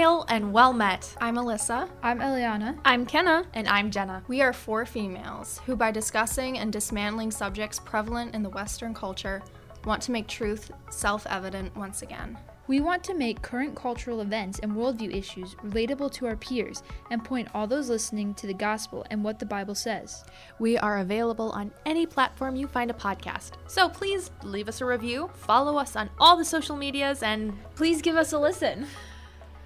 Hail 0.02 0.24
and 0.28 0.52
well 0.52 0.72
met. 0.72 1.16
I'm 1.20 1.36
Alyssa. 1.36 1.88
I'm 2.02 2.18
Eliana. 2.18 2.76
I'm 2.84 3.06
Kenna. 3.06 3.44
And 3.54 3.68
I'm 3.68 3.88
Jenna. 3.88 4.24
We 4.26 4.42
are 4.42 4.52
four 4.52 4.84
females 4.84 5.60
who, 5.64 5.76
by 5.76 5.92
discussing 5.92 6.58
and 6.58 6.72
dismantling 6.72 7.30
subjects 7.30 7.78
prevalent 7.78 8.34
in 8.34 8.42
the 8.42 8.48
Western 8.48 8.94
culture, 8.94 9.44
want 9.84 10.02
to 10.02 10.10
make 10.10 10.26
truth 10.26 10.72
self 10.90 11.24
evident 11.28 11.76
once 11.76 12.02
again. 12.02 12.36
We 12.66 12.80
want 12.80 13.04
to 13.04 13.14
make 13.14 13.42
current 13.42 13.76
cultural 13.76 14.22
events 14.22 14.58
and 14.58 14.72
worldview 14.72 15.16
issues 15.16 15.54
relatable 15.64 16.10
to 16.14 16.26
our 16.26 16.34
peers 16.34 16.82
and 17.12 17.22
point 17.22 17.46
all 17.54 17.68
those 17.68 17.88
listening 17.88 18.34
to 18.34 18.48
the 18.48 18.54
gospel 18.54 19.06
and 19.12 19.22
what 19.22 19.38
the 19.38 19.46
Bible 19.46 19.76
says. 19.76 20.24
We 20.58 20.76
are 20.78 20.98
available 20.98 21.52
on 21.52 21.70
any 21.86 22.06
platform 22.06 22.56
you 22.56 22.66
find 22.66 22.90
a 22.90 22.94
podcast. 22.94 23.52
So 23.68 23.88
please 23.88 24.32
leave 24.42 24.68
us 24.68 24.80
a 24.80 24.84
review, 24.84 25.30
follow 25.32 25.76
us 25.76 25.94
on 25.94 26.10
all 26.18 26.36
the 26.36 26.44
social 26.44 26.74
medias, 26.74 27.22
and 27.22 27.56
please 27.76 28.02
give 28.02 28.16
us 28.16 28.32
a 28.32 28.38
listen. 28.40 28.88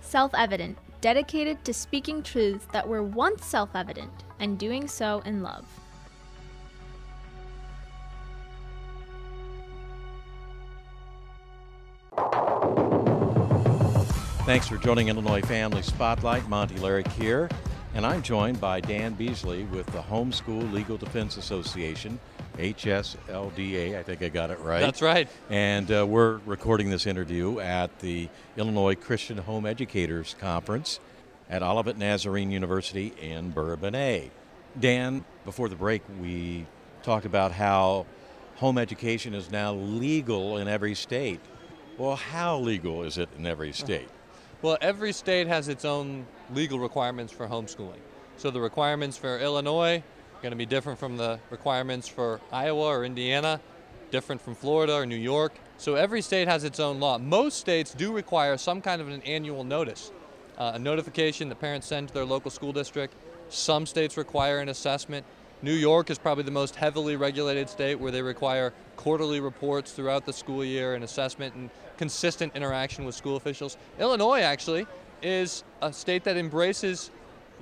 Self 0.07 0.35
evident, 0.35 0.79
dedicated 1.01 1.65
to 1.65 1.75
speaking 1.75 2.23
truths 2.23 2.65
that 2.71 2.87
were 2.87 3.03
once 3.03 3.45
self 3.45 3.71
evident 3.75 4.13
and 4.39 4.57
doing 4.57 4.87
so 4.87 5.21
in 5.27 5.43
love. 5.43 5.67
Thanks 14.47 14.69
for 14.69 14.77
joining 14.77 15.09
Illinois 15.09 15.43
Family 15.43 15.83
Spotlight. 15.83 16.49
Monty 16.49 16.77
Larrick 16.77 17.11
here, 17.15 17.51
and 17.93 18.07
I'm 18.07 18.23
joined 18.23 18.61
by 18.61 18.79
Dan 18.79 19.15
Beasley 19.15 19.65
with 19.65 19.87
the 19.87 20.03
Homeschool 20.03 20.73
Legal 20.73 20.97
Defense 20.97 21.37
Association, 21.37 22.21
HSLDA. 22.57 23.99
I 23.99 24.03
think 24.03 24.23
I 24.23 24.29
got 24.29 24.51
it 24.51 24.59
right. 24.61 24.81
That's 24.81 25.03
right. 25.03 25.29
And 25.51 25.91
uh, 25.91 26.07
we're 26.07 26.39
recording 26.47 26.91
this 26.91 27.07
interview 27.07 27.61
at 27.61 27.99
the 28.01 28.29
Illinois 28.57 28.95
Christian 28.95 29.39
Home 29.39 29.67
Educators 29.67 30.35
Conference 30.41 31.01
at 31.49 31.63
Olivet 31.63 31.97
Nazarene 31.97 32.51
University 32.51 33.13
in 33.21 33.53
Bourbonnais. 33.53 34.31
Dan, 34.79 35.25
before 35.45 35.69
the 35.69 35.77
break, 35.77 36.03
we 36.21 36.67
talked 37.03 37.27
about 37.27 37.53
how 37.53 38.07
home 38.57 38.79
education 38.79 39.35
is 39.35 39.51
now 39.51 39.73
legal 39.75 40.57
in 40.57 40.69
every 40.69 40.95
state. 40.95 41.41
Well, 41.99 42.17
how 42.17 42.59
legal 42.59 43.03
is 43.03 43.19
it 43.19 43.29
in 43.39 43.47
every 43.47 43.73
state? 43.85 44.09
Well, 44.63 44.79
every 44.81 45.13
state 45.13 45.47
has 45.47 45.69
its 45.69 45.85
own 45.85 46.27
legal 46.53 46.79
requirements 46.79 47.33
for 47.33 47.47
homeschooling. 47.47 48.01
So 48.39 48.51
the 48.51 48.61
requirements 48.61 49.17
for 49.17 49.39
Illinois 49.39 50.03
going 50.43 50.53
to 50.53 50.57
be 50.57 50.67
different 50.67 50.99
from 50.99 51.17
the 51.17 51.39
requirements 51.51 52.09
for 52.09 52.41
Iowa 52.53 52.87
or 52.87 53.05
Indiana, 53.05 53.61
different 54.11 54.41
from 54.41 54.55
Florida 54.55 54.95
or 54.95 55.07
New 55.07 55.17
York. 55.17 55.53
So 55.79 55.95
every 55.95 56.23
state 56.23 56.49
has 56.49 56.65
its 56.65 56.81
own 56.81 57.01
law. 57.01 57.19
Most 57.19 57.59
states 57.59 57.93
do 57.93 58.13
require 58.13 58.57
some 58.57 58.81
kind 58.81 59.01
of 59.01 59.09
an 59.09 59.23
annual 59.23 59.65
notice, 59.65 60.13
uh, 60.59 60.73
a 60.75 60.79
notification 60.79 61.49
that 61.49 61.61
parents 61.61 61.87
send 61.87 62.09
to 62.09 62.15
their 62.15 62.25
local 62.25 62.51
school 62.51 62.73
district. 62.73 63.15
Some 63.49 63.87
states 63.87 64.17
require 64.17 64.61
an 64.61 64.69
assessment. 64.69 65.27
New 65.63 65.73
York 65.73 66.11
is 66.11 66.19
probably 66.19 66.45
the 66.45 66.51
most 66.51 66.77
heavily 66.77 67.17
regulated 67.17 67.69
state 67.69 67.95
where 67.97 68.13
they 68.13 68.23
require 68.23 68.73
quarterly 68.97 69.41
reports 69.41 69.93
throughout 69.93 70.27
the 70.27 70.33
school 70.33 70.65
year 70.65 70.95
and 70.95 71.03
assessment 71.03 71.55
and 71.55 71.71
consistent 71.97 72.55
interaction 72.55 73.05
with 73.05 73.15
school 73.15 73.37
officials. 73.37 73.77
Illinois 73.99 74.41
actually 74.41 74.87
is 75.23 75.65
a 75.81 75.93
state 75.93 76.25
that 76.25 76.37
embraces 76.37 77.11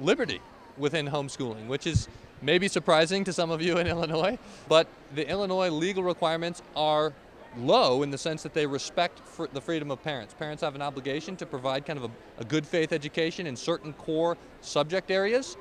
liberty 0.00 0.40
within 0.76 1.06
homeschooling, 1.06 1.68
which 1.68 1.86
is 1.86 2.08
maybe 2.44 2.68
surprising 2.68 3.24
to 3.24 3.32
some 3.32 3.50
of 3.50 3.62
you 3.62 3.78
in 3.78 3.86
Illinois, 3.86 4.38
but 4.68 4.86
the 5.14 5.28
Illinois 5.28 5.70
legal 5.70 6.02
requirements 6.02 6.62
are 6.76 7.12
low 7.56 8.02
in 8.02 8.10
the 8.10 8.18
sense 8.18 8.42
that 8.42 8.52
they 8.52 8.66
respect 8.66 9.20
fr- 9.20 9.46
the 9.52 9.60
freedom 9.60 9.90
of 9.90 10.02
parents. 10.02 10.34
Parents 10.34 10.62
have 10.62 10.74
an 10.74 10.82
obligation 10.82 11.36
to 11.36 11.46
provide 11.46 11.86
kind 11.86 11.98
of 11.98 12.04
a, 12.04 12.10
a 12.38 12.44
good 12.44 12.66
faith 12.66 12.92
education 12.92 13.46
in 13.46 13.56
certain 13.56 13.92
core 13.94 14.36
subject 14.60 15.10
areas, 15.10 15.56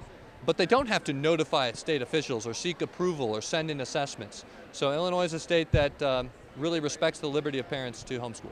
but 0.46 0.58
they 0.58 0.66
don't 0.66 0.88
have 0.88 1.04
to 1.06 1.14
notify 1.14 1.72
state 1.72 2.02
officials 2.02 2.46
or 2.46 2.54
seek 2.54 2.82
approval 2.82 3.32
or 3.32 3.42
send 3.42 3.72
in 3.72 3.82
assessments. 3.82 4.44
So 4.72 4.92
Illinois 4.92 5.26
is 5.26 5.34
a 5.34 5.40
state 5.40 5.72
that 5.72 6.02
um, 6.02 6.30
really 6.58 6.80
respects 6.80 7.20
the 7.20 7.28
liberty 7.28 7.60
of 7.60 7.70
parents 7.70 8.04
to 8.04 8.20
homeschool. 8.20 8.52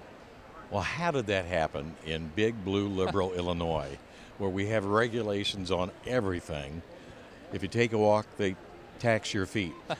Well, 0.69 0.83
how 0.83 1.11
did 1.11 1.27
that 1.27 1.45
happen 1.45 1.95
in 2.05 2.31
big 2.35 2.63
blue 2.63 2.87
liberal 2.87 3.33
Illinois, 3.35 3.97
where 4.37 4.49
we 4.49 4.67
have 4.67 4.85
regulations 4.85 5.69
on 5.69 5.91
everything? 6.05 6.81
If 7.53 7.61
you 7.61 7.67
take 7.67 7.93
a 7.93 7.97
walk, 7.97 8.25
they 8.37 8.55
tax 8.99 9.33
your 9.33 9.45
feet. 9.45 9.73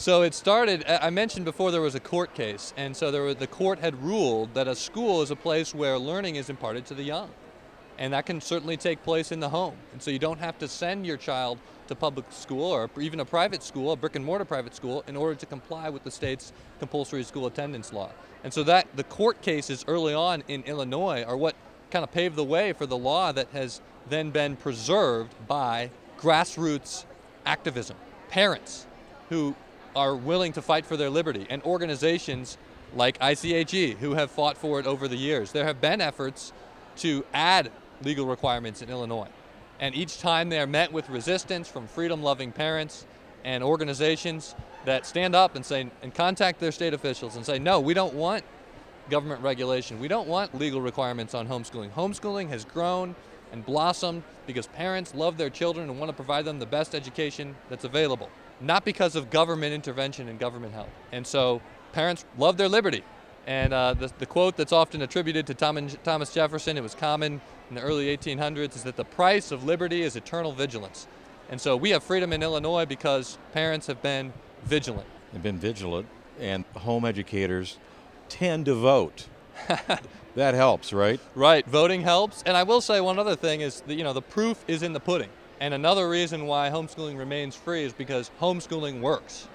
So 0.00 0.22
it 0.22 0.32
started. 0.32 0.86
I 0.88 1.10
mentioned 1.10 1.44
before 1.44 1.70
there 1.70 1.82
was 1.82 1.94
a 1.94 2.00
court 2.00 2.32
case, 2.32 2.72
and 2.78 2.96
so 2.96 3.12
was, 3.12 3.36
the 3.36 3.46
court 3.46 3.80
had 3.80 4.02
ruled 4.02 4.54
that 4.54 4.66
a 4.66 4.74
school 4.74 5.20
is 5.20 5.30
a 5.30 5.36
place 5.36 5.74
where 5.74 5.98
learning 5.98 6.36
is 6.36 6.48
imparted 6.48 6.86
to 6.86 6.94
the 6.94 7.02
young, 7.02 7.28
and 7.98 8.14
that 8.14 8.24
can 8.24 8.40
certainly 8.40 8.78
take 8.78 9.04
place 9.04 9.30
in 9.30 9.40
the 9.40 9.50
home. 9.50 9.76
And 9.92 10.00
so 10.00 10.10
you 10.10 10.18
don't 10.18 10.38
have 10.38 10.58
to 10.60 10.68
send 10.68 11.06
your 11.06 11.18
child 11.18 11.58
to 11.88 11.94
public 11.94 12.24
school 12.30 12.72
or 12.72 12.88
even 12.98 13.20
a 13.20 13.26
private 13.26 13.62
school, 13.62 13.92
a 13.92 13.96
brick 13.96 14.16
and 14.16 14.24
mortar 14.24 14.46
private 14.46 14.74
school, 14.74 15.04
in 15.06 15.16
order 15.16 15.34
to 15.34 15.44
comply 15.44 15.90
with 15.90 16.02
the 16.02 16.10
state's 16.10 16.54
compulsory 16.78 17.22
school 17.22 17.44
attendance 17.44 17.92
law. 17.92 18.10
And 18.42 18.50
so 18.54 18.62
that 18.62 18.86
the 18.96 19.04
court 19.04 19.42
cases 19.42 19.84
early 19.86 20.14
on 20.14 20.42
in 20.48 20.62
Illinois 20.62 21.24
are 21.24 21.36
what 21.36 21.56
kind 21.90 22.04
of 22.04 22.10
paved 22.10 22.36
the 22.36 22.44
way 22.44 22.72
for 22.72 22.86
the 22.86 22.96
law 22.96 23.32
that 23.32 23.48
has 23.48 23.82
then 24.08 24.30
been 24.30 24.56
preserved 24.56 25.34
by 25.46 25.90
grassroots 26.20 27.04
activism, 27.46 27.96
parents 28.28 28.86
who 29.28 29.54
are 29.96 30.14
willing 30.14 30.52
to 30.52 30.62
fight 30.62 30.86
for 30.86 30.96
their 30.96 31.10
liberty, 31.10 31.46
and 31.50 31.62
organizations 31.62 32.58
like 32.94 33.18
ICHE 33.20 33.96
who 33.98 34.14
have 34.14 34.30
fought 34.30 34.56
for 34.56 34.80
it 34.80 34.86
over 34.86 35.08
the 35.08 35.16
years. 35.16 35.52
There 35.52 35.64
have 35.64 35.80
been 35.80 36.00
efforts 36.00 36.52
to 36.98 37.24
add 37.32 37.70
legal 38.02 38.26
requirements 38.26 38.82
in 38.82 38.90
Illinois. 38.90 39.28
And 39.78 39.94
each 39.94 40.18
time 40.18 40.48
they 40.48 40.60
are 40.60 40.66
met 40.66 40.92
with 40.92 41.08
resistance 41.08 41.68
from 41.68 41.86
freedom 41.86 42.22
loving 42.22 42.52
parents 42.52 43.06
and 43.44 43.64
organizations 43.64 44.54
that 44.84 45.06
stand 45.06 45.34
up 45.34 45.56
and 45.56 45.64
say 45.64 45.90
and 46.02 46.14
contact 46.14 46.60
their 46.60 46.72
state 46.72 46.94
officials 46.94 47.36
and 47.36 47.44
say, 47.44 47.58
no, 47.58 47.80
we 47.80 47.94
don't 47.94 48.14
want 48.14 48.44
government 49.08 49.42
regulation. 49.42 49.98
We 49.98 50.08
don't 50.08 50.28
want 50.28 50.54
legal 50.58 50.80
requirements 50.80 51.34
on 51.34 51.48
homeschooling. 51.48 51.90
Homeschooling 51.92 52.48
has 52.48 52.64
grown 52.64 53.14
and 53.52 53.64
blossomed 53.64 54.22
because 54.46 54.66
parents 54.68 55.14
love 55.14 55.36
their 55.36 55.50
children 55.50 55.88
and 55.88 55.98
want 55.98 56.10
to 56.10 56.14
provide 56.14 56.44
them 56.44 56.58
the 56.58 56.66
best 56.66 56.94
education 56.94 57.56
that's 57.68 57.84
available, 57.84 58.28
not 58.60 58.84
because 58.84 59.16
of 59.16 59.30
government 59.30 59.72
intervention 59.72 60.28
and 60.28 60.38
government 60.38 60.74
help. 60.74 60.88
And 61.12 61.26
so 61.26 61.60
parents 61.92 62.24
love 62.38 62.56
their 62.56 62.68
liberty. 62.68 63.04
And 63.46 63.72
uh, 63.72 63.94
the, 63.94 64.12
the 64.18 64.26
quote 64.26 64.56
that's 64.56 64.72
often 64.72 65.02
attributed 65.02 65.46
to 65.48 65.54
Thomas 65.54 66.34
Jefferson, 66.34 66.76
it 66.76 66.82
was 66.82 66.94
common 66.94 67.40
in 67.68 67.74
the 67.74 67.80
early 67.80 68.16
1800s, 68.16 68.76
is 68.76 68.82
that 68.84 68.96
the 68.96 69.04
price 69.04 69.50
of 69.50 69.64
liberty 69.64 70.02
is 70.02 70.14
eternal 70.14 70.52
vigilance. 70.52 71.06
And 71.48 71.60
so 71.60 71.76
we 71.76 71.90
have 71.90 72.04
freedom 72.04 72.32
in 72.32 72.42
Illinois 72.42 72.84
because 72.84 73.38
parents 73.52 73.86
have 73.88 74.02
been 74.02 74.32
vigilant. 74.62 75.06
They've 75.32 75.42
been 75.42 75.58
vigilant, 75.58 76.06
and 76.38 76.64
home 76.76 77.04
educators 77.04 77.78
tend 78.28 78.66
to 78.66 78.74
vote. 78.74 79.26
that 80.34 80.54
helps, 80.54 80.92
right? 80.92 81.20
Right. 81.34 81.66
Voting 81.66 82.02
helps. 82.02 82.42
And 82.44 82.56
I 82.56 82.62
will 82.62 82.80
say 82.80 83.00
one 83.00 83.18
other 83.18 83.36
thing 83.36 83.60
is 83.60 83.80
that, 83.82 83.94
you 83.94 84.04
know, 84.04 84.12
the 84.12 84.22
proof 84.22 84.64
is 84.68 84.82
in 84.82 84.92
the 84.92 85.00
pudding. 85.00 85.30
And 85.60 85.74
another 85.74 86.08
reason 86.08 86.46
why 86.46 86.70
homeschooling 86.70 87.18
remains 87.18 87.54
free 87.54 87.84
is 87.84 87.92
because 87.92 88.30
homeschooling 88.40 89.00
works. 89.00 89.48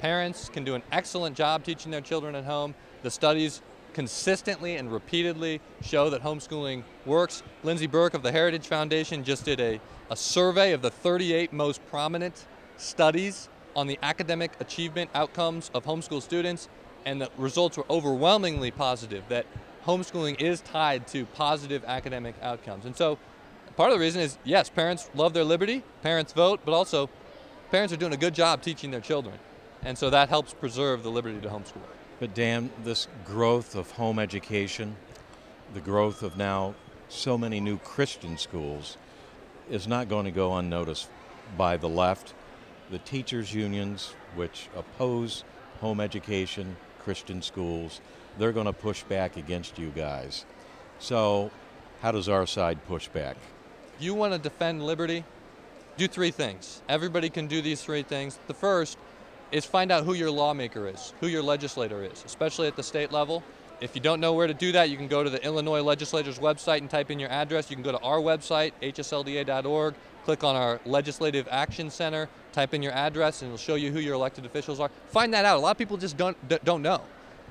Parents 0.00 0.48
can 0.48 0.64
do 0.64 0.74
an 0.74 0.82
excellent 0.92 1.36
job 1.36 1.64
teaching 1.64 1.90
their 1.90 2.00
children 2.00 2.34
at 2.34 2.44
home. 2.44 2.74
The 3.02 3.10
studies 3.10 3.62
consistently 3.92 4.76
and 4.76 4.92
repeatedly 4.92 5.60
show 5.82 6.10
that 6.10 6.22
homeschooling 6.22 6.84
works. 7.06 7.42
Lindsay 7.62 7.86
Burke 7.86 8.14
of 8.14 8.22
the 8.22 8.32
Heritage 8.32 8.66
Foundation 8.66 9.24
just 9.24 9.44
did 9.44 9.60
a, 9.60 9.80
a 10.10 10.16
survey 10.16 10.72
of 10.72 10.82
the 10.82 10.90
38 10.90 11.52
most 11.52 11.84
prominent 11.88 12.46
studies 12.76 13.48
on 13.76 13.86
the 13.86 13.98
academic 14.02 14.52
achievement 14.60 15.10
outcomes 15.14 15.70
of 15.74 15.84
homeschool 15.84 16.22
students, 16.22 16.68
and 17.04 17.20
the 17.20 17.30
results 17.36 17.76
were 17.76 17.86
overwhelmingly 17.90 18.70
positive 18.70 19.24
that 19.28 19.46
homeschooling 19.86 20.40
is 20.40 20.60
tied 20.60 21.06
to 21.08 21.26
positive 21.26 21.84
academic 21.84 22.34
outcomes. 22.42 22.84
And 22.84 22.96
so 22.96 23.18
part 23.76 23.90
of 23.90 23.98
the 23.98 24.00
reason 24.00 24.20
is 24.20 24.38
yes, 24.44 24.68
parents 24.68 25.10
love 25.14 25.32
their 25.32 25.44
liberty, 25.44 25.82
parents 26.02 26.32
vote, 26.32 26.60
but 26.64 26.72
also 26.72 27.08
parents 27.70 27.92
are 27.92 27.96
doing 27.96 28.12
a 28.12 28.16
good 28.16 28.34
job 28.34 28.62
teaching 28.62 28.90
their 28.90 29.00
children. 29.00 29.38
And 29.82 29.96
so 29.96 30.10
that 30.10 30.28
helps 30.28 30.52
preserve 30.52 31.02
the 31.02 31.10
liberty 31.10 31.40
to 31.40 31.48
homeschool. 31.48 31.82
But 32.18 32.34
Dan, 32.34 32.70
this 32.84 33.08
growth 33.24 33.74
of 33.74 33.92
home 33.92 34.18
education, 34.18 34.96
the 35.72 35.80
growth 35.80 36.22
of 36.22 36.36
now 36.36 36.74
so 37.08 37.38
many 37.38 37.60
new 37.60 37.78
Christian 37.78 38.36
schools 38.36 38.98
is 39.70 39.88
not 39.88 40.08
going 40.08 40.26
to 40.26 40.30
go 40.30 40.56
unnoticed 40.56 41.08
by 41.56 41.76
the 41.76 41.88
left. 41.88 42.34
The 42.90 42.98
teachers' 42.98 43.54
unions, 43.54 44.14
which 44.34 44.68
oppose 44.76 45.44
home 45.80 46.00
education, 46.00 46.76
Christian 46.98 47.40
schools, 47.40 48.00
they're 48.40 48.52
going 48.52 48.66
to 48.66 48.72
push 48.72 49.02
back 49.02 49.36
against 49.36 49.78
you 49.78 49.90
guys. 49.90 50.46
So, 50.98 51.50
how 52.00 52.10
does 52.10 52.28
our 52.28 52.46
side 52.46 52.78
push 52.86 53.06
back? 53.08 53.36
You 54.00 54.14
want 54.14 54.32
to 54.32 54.38
defend 54.38 54.82
liberty? 54.82 55.24
Do 55.98 56.08
three 56.08 56.30
things. 56.30 56.80
Everybody 56.88 57.28
can 57.28 57.46
do 57.48 57.60
these 57.60 57.82
three 57.82 58.02
things. 58.02 58.38
The 58.46 58.54
first 58.54 58.96
is 59.52 59.66
find 59.66 59.92
out 59.92 60.04
who 60.04 60.14
your 60.14 60.30
lawmaker 60.30 60.88
is, 60.88 61.12
who 61.20 61.26
your 61.26 61.42
legislator 61.42 62.02
is, 62.02 62.24
especially 62.24 62.66
at 62.66 62.76
the 62.76 62.82
state 62.82 63.12
level. 63.12 63.42
If 63.82 63.94
you 63.94 64.00
don't 64.00 64.20
know 64.20 64.32
where 64.32 64.46
to 64.46 64.54
do 64.54 64.72
that, 64.72 64.88
you 64.88 64.96
can 64.96 65.08
go 65.08 65.22
to 65.22 65.28
the 65.28 65.44
Illinois 65.44 65.82
legislator's 65.82 66.38
website 66.38 66.78
and 66.78 66.88
type 66.88 67.10
in 67.10 67.18
your 67.18 67.30
address. 67.30 67.68
You 67.68 67.76
can 67.76 67.82
go 67.82 67.92
to 67.92 68.00
our 68.00 68.18
website, 68.18 68.72
hslda.org, 68.80 69.94
click 70.24 70.44
on 70.44 70.56
our 70.56 70.80
Legislative 70.86 71.46
Action 71.50 71.90
Center, 71.90 72.28
type 72.52 72.72
in 72.72 72.82
your 72.82 72.92
address, 72.92 73.42
and 73.42 73.48
it'll 73.48 73.58
show 73.58 73.74
you 73.74 73.90
who 73.90 73.98
your 73.98 74.14
elected 74.14 74.46
officials 74.46 74.80
are. 74.80 74.90
Find 75.08 75.34
that 75.34 75.44
out. 75.44 75.58
A 75.58 75.60
lot 75.60 75.72
of 75.72 75.78
people 75.78 75.98
just 75.98 76.16
don't, 76.16 76.36
don't 76.64 76.82
know. 76.82 77.02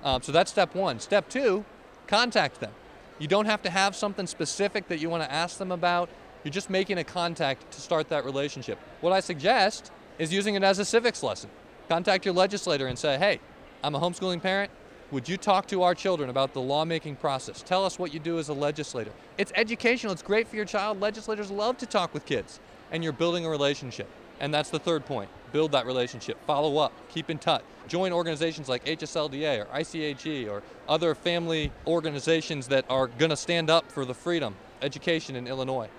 Um, 0.04 0.22
so 0.22 0.32
that's 0.32 0.52
step 0.52 0.76
one. 0.76 1.00
Step 1.00 1.30
two, 1.30 1.66
contact 2.08 2.60
them. 2.60 2.72
You 3.20 3.28
don't 3.28 3.46
have 3.46 3.62
to 3.64 3.70
have 3.70 3.96
something 3.96 4.28
specific 4.28 4.88
that 4.88 5.00
you 5.00 5.10
want 5.10 5.24
to 5.24 5.32
ask 5.32 5.58
them 5.58 5.72
about. 5.72 6.10
You're 6.44 6.54
just 6.54 6.70
making 6.70 6.98
a 6.98 7.04
contact 7.04 7.70
to 7.72 7.82
start 7.82 8.08
that 8.10 8.24
relationship. 8.24 8.80
What 9.02 9.12
I 9.12 9.20
suggest 9.20 9.92
is 10.18 10.32
using 10.32 10.56
it 10.56 10.64
as 10.64 10.80
a 10.80 10.86
civics 10.86 11.22
lesson. 11.22 11.50
Contact 11.90 12.26
your 12.26 12.34
legislator 12.34 12.88
and 12.88 12.98
say, 12.98 13.18
hey, 13.18 13.40
I'm 13.84 13.96
a 13.96 14.00
homeschooling 14.00 14.42
parent. 14.42 14.72
Would 15.12 15.28
you 15.28 15.38
talk 15.38 15.68
to 15.68 15.82
our 15.82 15.96
children 15.96 16.30
about 16.30 16.54
the 16.54 16.62
lawmaking 16.62 17.16
process? 17.16 17.64
Tell 17.64 17.84
us 17.84 17.98
what 17.98 18.14
you 18.14 18.20
do 18.20 18.38
as 18.38 18.48
a 18.50 18.54
legislator. 18.54 19.12
It's 19.38 19.52
educational, 19.56 20.14
it's 20.14 20.22
great 20.22 20.48
for 20.48 20.56
your 20.56 20.66
child. 20.66 21.02
Legislators 21.02 21.50
love 21.50 21.78
to 21.80 21.88
talk 21.88 22.14
with 22.14 22.26
kids, 22.26 22.60
and 22.92 23.04
you're 23.04 23.12
building 23.12 23.46
a 23.46 23.50
relationship. 23.50 24.08
And 24.40 24.54
that's 24.54 24.70
the 24.70 24.80
third 24.80 25.06
point 25.06 25.30
build 25.52 25.72
that 25.72 25.88
relationship, 25.88 26.38
follow 26.46 26.78
up, 26.78 26.94
keep 27.10 27.30
in 27.32 27.40
touch. 27.40 27.64
Join 27.90 28.14
organizations 28.14 28.70
like 28.70 28.86
HSLDA 28.86 29.66
or 29.66 29.66
ICHE 29.74 30.48
or 30.48 30.62
other 30.88 31.16
family 31.16 31.72
organizations 31.88 32.68
that 32.68 32.86
are 32.88 33.08
going 33.08 33.32
to 33.32 33.36
stand 33.36 33.72
up 33.72 33.92
for 33.92 34.06
the 34.06 34.14
freedom, 34.14 34.56
education 34.84 35.36
in 35.36 35.48
Illinois. 35.48 35.90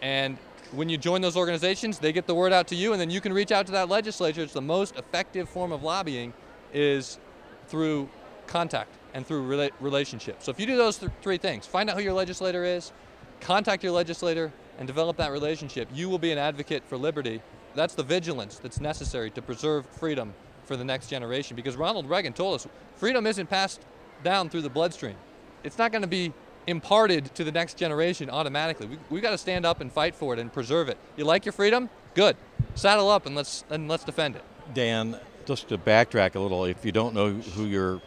And 0.00 0.38
when 0.70 0.88
you 0.88 0.96
join 0.96 1.20
those 1.20 1.36
organizations, 1.36 1.98
they 1.98 2.12
get 2.12 2.28
the 2.28 2.34
word 2.34 2.52
out 2.52 2.68
to 2.68 2.76
you, 2.76 2.92
and 2.92 3.00
then 3.00 3.10
you 3.10 3.20
can 3.20 3.32
reach 3.32 3.50
out 3.50 3.66
to 3.66 3.72
that 3.72 3.88
legislature. 3.88 4.42
It's 4.42 4.52
the 4.52 4.62
most 4.62 4.94
effective 4.96 5.48
form 5.48 5.72
of 5.72 5.82
lobbying 5.82 6.32
is 6.72 7.18
through 7.66 8.08
contact 8.46 8.90
and 9.12 9.26
through 9.26 9.42
rela- 9.48 9.70
relationships. 9.80 10.44
So 10.44 10.52
if 10.52 10.60
you 10.60 10.66
do 10.66 10.76
those 10.76 10.98
th- 10.98 11.10
three 11.22 11.38
things, 11.38 11.66
find 11.66 11.90
out 11.90 11.96
who 11.96 12.02
your 12.04 12.12
legislator 12.12 12.64
is, 12.64 12.92
contact 13.40 13.82
your 13.82 13.92
legislator, 13.92 14.52
and 14.78 14.86
develop 14.86 15.16
that 15.16 15.32
relationship, 15.32 15.88
you 15.92 16.08
will 16.08 16.20
be 16.20 16.30
an 16.30 16.38
advocate 16.38 16.84
for 16.86 16.96
liberty. 16.96 17.42
That's 17.74 17.94
the 17.94 18.04
vigilance 18.04 18.58
that's 18.58 18.80
necessary 18.80 19.30
to 19.32 19.42
preserve 19.42 19.86
freedom 19.86 20.34
for 20.72 20.76
the 20.78 20.84
next 20.84 21.08
generation. 21.08 21.54
Because 21.54 21.76
Ronald 21.76 22.08
Reagan 22.08 22.32
told 22.32 22.54
us 22.54 22.66
freedom 22.96 23.26
isn't 23.26 23.48
passed 23.48 23.82
down 24.24 24.48
through 24.48 24.62
the 24.62 24.70
bloodstream. 24.70 25.16
It's 25.64 25.76
not 25.76 25.92
going 25.92 26.00
to 26.02 26.08
be 26.08 26.32
imparted 26.66 27.34
to 27.34 27.44
the 27.44 27.52
next 27.52 27.76
generation 27.76 28.30
automatically. 28.30 28.86
We, 28.86 28.98
we 29.10 29.20
got 29.20 29.32
to 29.32 29.38
stand 29.38 29.66
up 29.66 29.82
and 29.82 29.92
fight 29.92 30.14
for 30.14 30.32
it 30.32 30.38
and 30.38 30.50
preserve 30.50 30.88
it. 30.88 30.96
You 31.18 31.24
like 31.24 31.44
your 31.44 31.52
freedom? 31.52 31.90
Good. 32.14 32.36
Saddle 32.74 33.10
up 33.10 33.26
and 33.26 33.34
let's 33.34 33.64
and 33.68 33.86
let's 33.86 34.04
defend 34.04 34.36
it. 34.36 34.44
Dan, 34.72 35.18
just 35.44 35.68
to 35.68 35.76
backtrack 35.76 36.36
a 36.36 36.40
little, 36.40 36.64
if 36.64 36.86
you 36.86 36.92
don't 36.92 37.14
know 37.14 37.32
who 37.32 37.66
your 37.66 38.00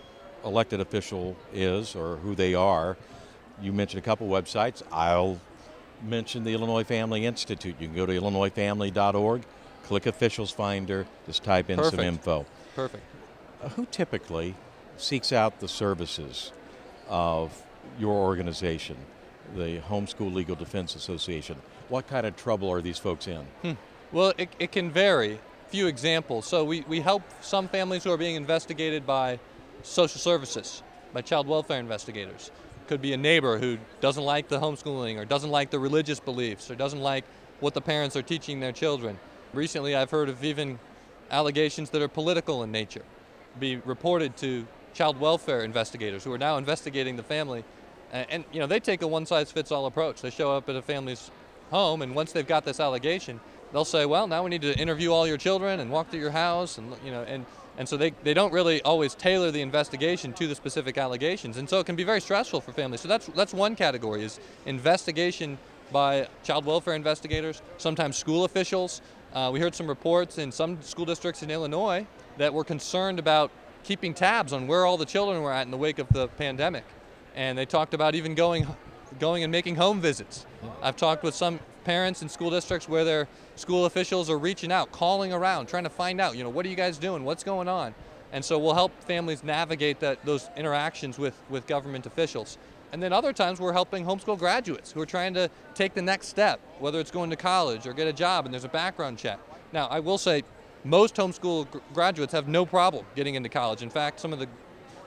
elected 0.44 0.80
official 0.80 1.36
is 1.54 1.96
or 1.96 2.18
who 2.18 2.34
they 2.34 2.56
are, 2.56 2.98
you 3.62 3.72
mentioned 3.74 4.02
a 4.02 4.06
couple 4.06 4.28
websites. 4.28 4.82
I'll 4.92 5.40
mention 6.04 6.44
the 6.44 6.54
Illinois 6.54 6.84
Family 6.84 7.28
Institute. 7.28 7.76
You 7.80 7.88
can 7.88 7.96
go 7.96 8.08
to 8.08 8.14
illinoisfamily.org, 8.14 9.44
click 9.86 10.08
Officials 10.08 10.52
Finder, 10.52 11.06
just 11.26 11.44
type 11.44 11.70
in 11.70 11.78
Perfect. 11.78 11.96
some 11.96 12.06
info. 12.06 12.46
Perfect. 12.76 13.04
Uh, 13.64 13.70
who 13.70 13.86
typically 13.86 14.56
seeks 14.98 15.32
out 15.32 15.60
the 15.60 15.68
services 15.68 16.52
of 17.08 17.64
your 18.00 18.16
organization, 18.16 18.98
the 19.56 19.80
Homeschool 19.80 20.34
Legal 20.34 20.56
Defense 20.56 20.96
Association? 20.96 21.58
What 21.90 22.08
kind 22.08 22.26
of 22.26 22.36
trouble 22.36 22.70
are 22.72 22.82
these 22.82 22.98
folks 22.98 23.28
in? 23.28 23.46
Hmm. 23.62 23.74
Well, 24.12 24.34
it, 24.38 24.50
it 24.60 24.72
can 24.72 24.90
vary. 24.90 25.40
Few 25.68 25.88
examples. 25.88 26.46
So 26.48 26.64
we, 26.64 26.82
we 26.82 27.00
help 27.00 27.22
some 27.42 27.68
families 27.68 28.04
who 28.04 28.12
are 28.12 28.18
being 28.18 28.36
investigated 28.36 29.06
by 29.06 29.40
social 29.84 30.20
services, 30.20 30.82
by 31.14 31.22
child 31.22 31.48
welfare 31.48 31.80
investigators. 31.80 32.52
Could 32.88 33.02
be 33.02 33.14
a 33.14 33.18
neighbor 33.18 33.58
who 33.58 33.78
doesn't 34.00 34.24
like 34.24 34.48
the 34.48 34.60
homeschooling 34.60 35.18
or 35.18 35.26
doesn't 35.26 35.50
like 35.50 35.70
the 35.70 35.80
religious 35.80 36.20
beliefs 36.20 36.70
or 36.70 36.76
doesn't 36.76 37.02
like 37.02 37.26
what 37.60 37.74
the 37.74 37.82
parents 37.82 38.16
are 38.16 38.22
teaching 38.22 38.60
their 38.60 38.72
children. 38.72 39.20
Recently, 39.56 39.96
I've 39.96 40.12
heard 40.12 40.28
of 40.28 40.44
even 40.44 40.80
allegations 41.32 41.90
that 41.92 42.02
are 42.02 42.10
political 42.10 42.62
in 42.64 42.72
nature 42.72 43.04
be 43.58 43.78
reported 43.78 44.36
to 44.38 44.68
child 44.94 45.18
welfare 45.20 45.64
investigators 45.64 46.26
who 46.26 46.34
are 46.34 46.38
now 46.38 46.58
investigating 46.58 47.16
the 47.16 47.24
family. 47.24 47.64
And, 48.12 48.28
and 48.30 48.46
you 48.52 48.60
know, 48.60 48.68
they 48.68 48.82
take 48.82 49.02
a 49.02 49.08
one 49.08 49.26
size 49.26 49.52
fits 49.52 49.72
all 49.72 49.86
approach. 49.86 50.22
They 50.22 50.30
show 50.30 50.52
up 50.52 50.68
at 50.68 50.76
a 50.76 50.82
family's 50.82 51.32
home, 51.72 52.02
and 52.02 52.14
once 52.14 52.34
they've 52.34 52.46
got 52.46 52.66
this 52.66 52.82
allegation, 52.82 53.40
they'll 53.72 53.86
say, 53.86 54.06
well, 54.06 54.28
now 54.28 54.44
we 54.44 54.50
need 54.50 54.62
to 54.62 54.78
interview 54.78 55.12
all 55.12 55.26
your 55.26 55.38
children 55.38 55.80
and 55.80 55.90
walk 55.90 56.10
through 56.10 56.20
your 56.20 56.32
house, 56.32 56.78
and 56.78 56.94
you 57.04 57.12
know, 57.12 57.24
and 57.24 57.46
and 57.78 57.90
so 57.90 57.98
they, 57.98 58.12
they 58.24 58.34
don't 58.34 58.54
really 58.54 58.82
always 58.84 59.16
tailor 59.16 59.52
the 59.52 59.62
investigation 59.62 60.32
to 60.34 60.48
the 60.48 60.56
specific 60.56 60.98
allegations, 60.98 61.58
and 61.58 61.70
so 61.70 61.80
it 61.80 61.86
can 61.86 61.96
be 61.96 62.06
very 62.06 62.22
stressful 62.22 62.62
for 62.62 62.72
families. 62.72 63.02
So 63.02 63.08
that's 63.08 63.28
that's 63.28 63.54
one 63.54 63.76
category 63.76 64.24
is 64.24 64.40
investigation 64.66 65.58
by 65.92 66.28
child 66.44 66.66
welfare 66.66 66.96
investigators, 66.96 67.62
sometimes 67.78 68.18
school 68.18 68.46
officials. 68.46 69.02
Uh, 69.36 69.50
we 69.52 69.60
heard 69.60 69.76
some 69.76 69.86
reports 69.86 70.38
in 70.38 70.50
some 70.50 70.82
school 70.82 71.04
districts 71.04 71.44
in 71.44 71.52
Illinois 71.52 72.08
that 72.38 72.54
were 72.54 72.64
concerned 72.64 73.20
about 73.20 73.52
keeping 73.84 74.14
tabs 74.14 74.54
on 74.54 74.66
where 74.66 74.86
all 74.86 74.96
the 74.96 75.06
children 75.06 75.42
were 75.42 75.52
at 75.52 75.64
in 75.64 75.72
the 75.72 75.78
wake 75.78 76.00
of 76.00 76.08
the 76.08 76.30
pandemic, 76.30 76.86
and 77.36 77.58
they 77.58 77.66
talked 77.66 77.94
about 77.94 78.16
even 78.16 78.34
going 78.34 78.66
going 79.20 79.44
and 79.44 79.52
making 79.52 79.76
home 79.76 80.00
visits. 80.00 80.46
I've 80.82 80.96
talked 80.96 81.22
with 81.22 81.36
some 81.36 81.60
parents 81.84 82.22
in 82.22 82.30
school 82.30 82.50
districts 82.50 82.88
where 82.88 83.04
their 83.04 83.28
school 83.56 83.86
officials 83.86 84.30
are 84.30 84.38
reaching 84.38 84.72
out, 84.72 84.94
calling 84.94 85.34
around, 85.34 85.68
trying 85.68 85.84
to 85.84 85.90
find 85.90 86.22
out, 86.22 86.38
you 86.38 86.44
know, 86.44 86.50
what 86.50 86.66
are 86.66 86.70
you 86.70 86.76
guys 86.76 86.98
doing? 86.98 87.26
What's 87.26 87.44
going 87.44 87.68
on? 87.68 87.94
And 88.36 88.44
so 88.44 88.60
we'll 88.60 88.74
help 88.74 88.92
families 89.06 89.46
navigate 89.46 90.02
that, 90.02 90.26
those 90.26 90.50
interactions 90.58 91.18
with, 91.18 91.42
with 91.50 91.66
government 91.68 92.06
officials. 92.06 92.58
And 92.92 93.02
then 93.02 93.14
other 93.14 93.32
times 93.32 93.62
we're 93.62 93.72
helping 93.72 94.04
homeschool 94.04 94.38
graduates 94.38 94.92
who 94.92 95.00
are 95.00 95.06
trying 95.06 95.34
to 95.36 95.50
take 95.74 95.94
the 95.94 96.02
next 96.02 96.28
step, 96.28 96.60
whether 96.80 97.00
it's 97.00 97.12
going 97.12 97.30
to 97.30 97.38
college 97.38 97.88
or 97.88 97.94
get 97.94 98.08
a 98.10 98.14
job 98.14 98.44
and 98.44 98.54
there's 98.54 98.66
a 98.66 98.70
background 98.70 99.18
check. 99.18 99.40
Now, 99.72 99.88
I 99.88 100.02
will 100.02 100.18
say 100.18 100.44
most 100.84 101.16
homeschool 101.16 101.72
gr- 101.72 101.78
graduates 101.94 102.34
have 102.34 102.50
no 102.50 102.66
problem 102.66 103.06
getting 103.16 103.36
into 103.36 103.48
college. 103.48 103.82
In 103.82 103.90
fact, 103.90 104.20
some 104.20 104.34
of 104.34 104.40
the 104.40 104.50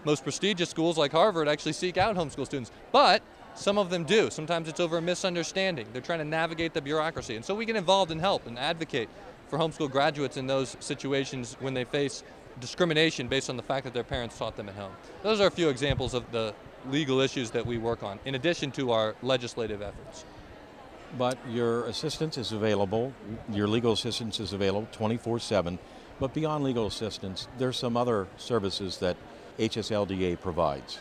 most 0.05 0.23
prestigious 0.23 0.71
schools 0.71 0.97
like 0.97 1.12
Harvard 1.12 1.49
actually 1.49 1.75
seek 1.75 1.99
out 1.99 2.17
homeschool 2.17 2.47
students. 2.47 2.71
But 2.93 3.23
some 3.55 3.77
of 3.77 3.91
them 3.91 4.05
do. 4.05 4.31
Sometimes 4.31 4.69
it's 4.69 4.81
over 4.81 4.97
a 4.97 5.03
misunderstanding. 5.03 5.87
They're 5.93 6.01
trying 6.01 6.21
to 6.21 6.25
navigate 6.25 6.73
the 6.73 6.81
bureaucracy. 6.81 7.37
And 7.37 7.45
so 7.45 7.55
we 7.55 7.67
get 7.67 7.77
involved 7.77 8.11
and 8.11 8.23
help 8.23 8.47
and 8.47 8.59
advocate 8.59 9.11
for 9.49 9.59
homeschool 9.59 9.91
graduates 9.91 10.38
in 10.38 10.47
those 10.47 10.79
situations 10.81 11.57
when 11.61 11.75
they 11.75 11.85
face 11.85 12.23
discrimination 12.61 13.29
based 13.29 13.51
on 13.51 13.57
the 13.57 13.62
fact 13.62 13.85
that 13.85 13.94
their 13.94 14.05
parents 14.05 14.37
taught 14.38 14.57
them 14.57 14.68
at 14.68 14.75
home. 14.75 14.92
Those 15.23 15.40
are 15.40 15.47
a 15.47 15.51
few 15.51 15.68
examples 15.68 16.14
of 16.14 16.31
the 16.33 16.55
legal 16.88 17.21
issues 17.21 17.51
that 17.53 17.66
we 17.66 17.79
work 17.79 18.03
on, 18.03 18.18
in 18.25 18.35
addition 18.35 18.71
to 18.73 18.92
our 18.92 19.14
legislative 19.23 19.83
efforts. 19.83 20.25
But 21.16 21.38
your 21.49 21.87
assistance 21.87 22.37
is 22.37 22.53
available, 22.53 23.14
your 23.51 23.66
legal 23.66 23.92
assistance 23.92 24.40
is 24.40 24.53
available 24.53 24.88
24 24.92 25.38
7. 25.38 25.79
But 26.21 26.35
beyond 26.35 26.64
legal 26.64 26.87
assistance, 26.87 27.49
there's 27.59 27.77
some 27.77 27.97
other 27.97 28.27
services 28.37 28.99
that 28.99 29.16
HSLDA 29.59 30.40
provides. 30.40 30.99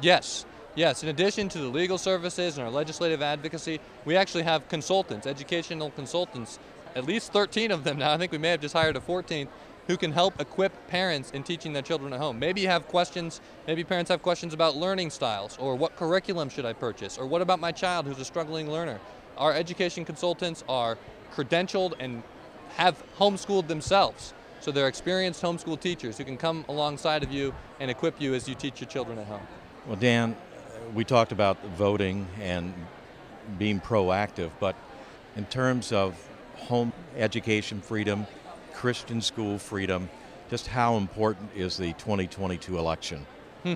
Yes, 0.00 0.44
Yes, 0.74 1.02
in 1.02 1.10
addition 1.10 1.50
to 1.50 1.58
the 1.58 1.66
legal 1.66 1.98
services 1.98 2.56
and 2.56 2.64
our 2.64 2.72
legislative 2.72 3.20
advocacy, 3.20 3.78
we 4.06 4.16
actually 4.16 4.44
have 4.44 4.66
consultants, 4.68 5.26
educational 5.26 5.90
consultants, 5.90 6.58
at 6.94 7.04
least 7.04 7.30
13 7.32 7.70
of 7.70 7.84
them 7.84 7.98
now. 7.98 8.12
I 8.12 8.16
think 8.16 8.32
we 8.32 8.38
may 8.38 8.48
have 8.48 8.60
just 8.62 8.72
hired 8.72 8.96
a 8.96 9.00
14th 9.00 9.48
who 9.86 9.96
can 9.96 10.12
help 10.12 10.40
equip 10.40 10.86
parents 10.88 11.30
in 11.32 11.42
teaching 11.42 11.72
their 11.72 11.82
children 11.82 12.12
at 12.12 12.20
home. 12.20 12.38
Maybe 12.38 12.60
you 12.60 12.68
have 12.68 12.86
questions, 12.88 13.40
maybe 13.66 13.84
parents 13.84 14.10
have 14.10 14.22
questions 14.22 14.54
about 14.54 14.76
learning 14.76 15.10
styles 15.10 15.56
or 15.58 15.74
what 15.74 15.96
curriculum 15.96 16.48
should 16.48 16.64
I 16.64 16.72
purchase 16.72 17.18
or 17.18 17.26
what 17.26 17.42
about 17.42 17.60
my 17.60 17.72
child 17.72 18.06
who's 18.06 18.20
a 18.20 18.24
struggling 18.24 18.70
learner. 18.70 19.00
Our 19.36 19.52
education 19.52 20.04
consultants 20.04 20.62
are 20.68 20.98
credentialed 21.34 21.94
and 21.98 22.22
have 22.76 23.02
homeschooled 23.18 23.66
themselves. 23.66 24.34
So 24.60 24.70
they're 24.70 24.88
experienced 24.88 25.42
homeschool 25.42 25.80
teachers 25.80 26.16
who 26.18 26.24
can 26.24 26.36
come 26.36 26.64
alongside 26.68 27.24
of 27.24 27.32
you 27.32 27.52
and 27.80 27.90
equip 27.90 28.20
you 28.20 28.34
as 28.34 28.48
you 28.48 28.54
teach 28.54 28.80
your 28.80 28.88
children 28.88 29.18
at 29.18 29.26
home. 29.26 29.46
Well, 29.86 29.96
Dan, 29.96 30.36
we 30.94 31.04
talked 31.04 31.32
about 31.32 31.62
voting 31.76 32.28
and 32.40 32.72
being 33.58 33.80
proactive, 33.80 34.50
but 34.60 34.76
in 35.34 35.44
terms 35.46 35.90
of 35.90 36.14
home 36.56 36.92
education 37.16 37.80
freedom, 37.80 38.26
Christian 38.74 39.20
school 39.20 39.58
freedom, 39.58 40.08
just 40.50 40.66
how 40.66 40.96
important 40.96 41.50
is 41.54 41.76
the 41.76 41.92
2022 41.94 42.78
election? 42.78 43.26
Hmm. 43.62 43.74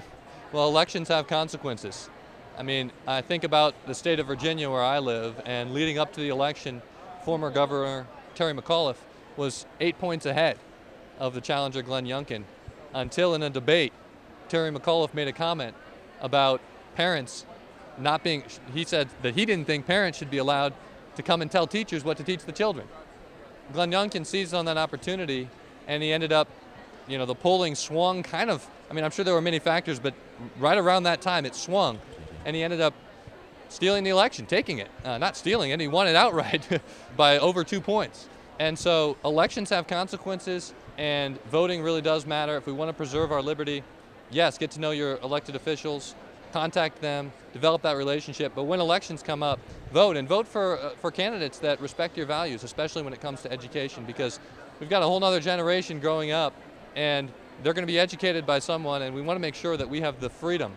Well, 0.52 0.68
elections 0.68 1.08
have 1.08 1.26
consequences. 1.26 2.10
I 2.58 2.62
mean, 2.62 2.90
I 3.06 3.20
think 3.20 3.44
about 3.44 3.74
the 3.86 3.94
state 3.94 4.18
of 4.18 4.26
Virginia 4.26 4.70
where 4.70 4.82
I 4.82 4.98
live, 4.98 5.40
and 5.44 5.74
leading 5.74 5.98
up 5.98 6.12
to 6.14 6.20
the 6.20 6.30
election, 6.30 6.80
former 7.24 7.50
Governor 7.50 8.06
Terry 8.34 8.54
McAuliffe 8.54 8.96
was 9.36 9.66
eight 9.80 9.98
points 9.98 10.26
ahead 10.26 10.58
of 11.18 11.34
the 11.34 11.40
challenger 11.40 11.82
Glenn 11.82 12.06
Youngkin 12.06 12.44
until 12.94 13.34
in 13.34 13.42
a 13.42 13.50
debate, 13.50 13.92
Terry 14.48 14.70
McAuliffe 14.70 15.12
made 15.12 15.28
a 15.28 15.32
comment 15.32 15.74
about 16.20 16.60
parents 16.94 17.44
not 17.98 18.22
being, 18.22 18.42
he 18.72 18.84
said 18.84 19.08
that 19.22 19.34
he 19.34 19.44
didn't 19.44 19.66
think 19.66 19.86
parents 19.86 20.18
should 20.18 20.30
be 20.30 20.38
allowed 20.38 20.72
to 21.16 21.22
come 21.22 21.42
and 21.42 21.50
tell 21.50 21.66
teachers 21.66 22.04
what 22.04 22.16
to 22.16 22.24
teach 22.24 22.44
the 22.44 22.52
children. 22.52 22.86
Glenn 23.72 23.90
Youngkin 23.90 24.24
seized 24.24 24.54
on 24.54 24.64
that 24.66 24.76
opportunity 24.76 25.48
and 25.86 26.02
he 26.02 26.12
ended 26.12 26.32
up, 26.32 26.48
you 27.08 27.18
know, 27.18 27.26
the 27.26 27.34
polling 27.34 27.74
swung 27.74 28.22
kind 28.22 28.50
of, 28.50 28.66
I 28.90 28.94
mean, 28.94 29.04
I'm 29.04 29.10
sure 29.10 29.24
there 29.24 29.34
were 29.34 29.40
many 29.40 29.58
factors, 29.58 29.98
but 29.98 30.14
right 30.58 30.78
around 30.78 31.04
that 31.04 31.20
time 31.20 31.46
it 31.46 31.54
swung 31.54 31.98
and 32.44 32.54
he 32.54 32.62
ended 32.62 32.80
up 32.80 32.94
stealing 33.68 34.04
the 34.04 34.10
election, 34.10 34.46
taking 34.46 34.78
it. 34.78 34.88
Uh, 35.04 35.18
not 35.18 35.36
stealing 35.36 35.70
it, 35.70 35.80
he 35.80 35.88
won 35.88 36.06
it 36.06 36.16
outright 36.16 36.80
by 37.16 37.38
over 37.38 37.64
two 37.64 37.80
points. 37.80 38.28
And 38.58 38.78
so 38.78 39.16
elections 39.24 39.70
have 39.70 39.86
consequences 39.86 40.72
and 40.96 41.42
voting 41.44 41.82
really 41.82 42.00
does 42.00 42.26
matter. 42.26 42.56
If 42.56 42.66
we 42.66 42.72
want 42.72 42.88
to 42.88 42.94
preserve 42.94 43.32
our 43.32 43.42
liberty, 43.42 43.82
yes, 44.30 44.56
get 44.58 44.70
to 44.72 44.80
know 44.80 44.92
your 44.92 45.18
elected 45.18 45.56
officials, 45.56 46.14
contact 46.56 47.02
them, 47.02 47.30
develop 47.52 47.82
that 47.82 47.98
relationship. 47.98 48.52
But 48.54 48.64
when 48.64 48.80
elections 48.80 49.22
come 49.22 49.42
up, 49.42 49.60
vote 49.92 50.16
and 50.16 50.26
vote 50.26 50.48
for 50.48 50.78
uh, 50.78 50.90
for 51.02 51.10
candidates 51.10 51.58
that 51.58 51.78
respect 51.82 52.16
your 52.16 52.24
values, 52.24 52.64
especially 52.64 53.02
when 53.02 53.12
it 53.12 53.20
comes 53.20 53.42
to 53.42 53.52
education, 53.52 54.04
because 54.06 54.40
we've 54.80 54.88
got 54.88 55.02
a 55.02 55.06
whole 55.06 55.22
other 55.22 55.38
generation 55.38 56.00
growing 56.00 56.30
up, 56.30 56.54
and 56.94 57.30
they're 57.62 57.74
going 57.74 57.86
to 57.86 57.92
be 57.92 57.98
educated 57.98 58.46
by 58.46 58.58
someone, 58.58 59.02
and 59.02 59.14
we 59.14 59.20
want 59.20 59.36
to 59.36 59.40
make 59.48 59.54
sure 59.54 59.76
that 59.76 59.88
we 59.94 60.00
have 60.00 60.18
the 60.18 60.30
freedom 60.30 60.72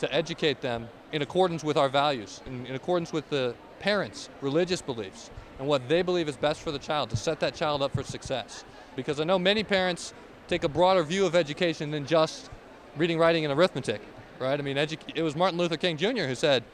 to 0.00 0.06
educate 0.14 0.60
them 0.60 0.86
in 1.12 1.22
accordance 1.22 1.64
with 1.64 1.78
our 1.78 1.88
values, 1.88 2.42
in, 2.44 2.66
in 2.66 2.74
accordance 2.74 3.10
with 3.10 3.26
the 3.30 3.54
parents' 3.80 4.28
religious 4.42 4.82
beliefs, 4.82 5.30
and 5.58 5.66
what 5.66 5.88
they 5.88 6.02
believe 6.02 6.28
is 6.28 6.36
best 6.36 6.60
for 6.60 6.72
the 6.72 6.78
child 6.78 7.08
to 7.08 7.16
set 7.16 7.40
that 7.40 7.54
child 7.54 7.80
up 7.80 7.92
for 7.94 8.02
success. 8.02 8.64
Because 8.96 9.18
I 9.18 9.24
know 9.24 9.38
many 9.38 9.64
parents 9.64 10.12
take 10.46 10.62
a 10.64 10.68
broader 10.68 11.02
view 11.02 11.24
of 11.24 11.34
education 11.34 11.90
than 11.90 12.04
just 12.04 12.50
reading, 12.98 13.18
writing, 13.18 13.46
and 13.46 13.58
arithmetic 13.58 14.02
right? 14.38 14.58
I 14.58 14.62
mean, 14.62 14.76
it 14.76 15.22
was 15.22 15.36
Martin 15.36 15.58
Luther 15.58 15.76
King 15.76 15.96
Jr. 15.96 16.24
who 16.24 16.34
said, 16.34 16.64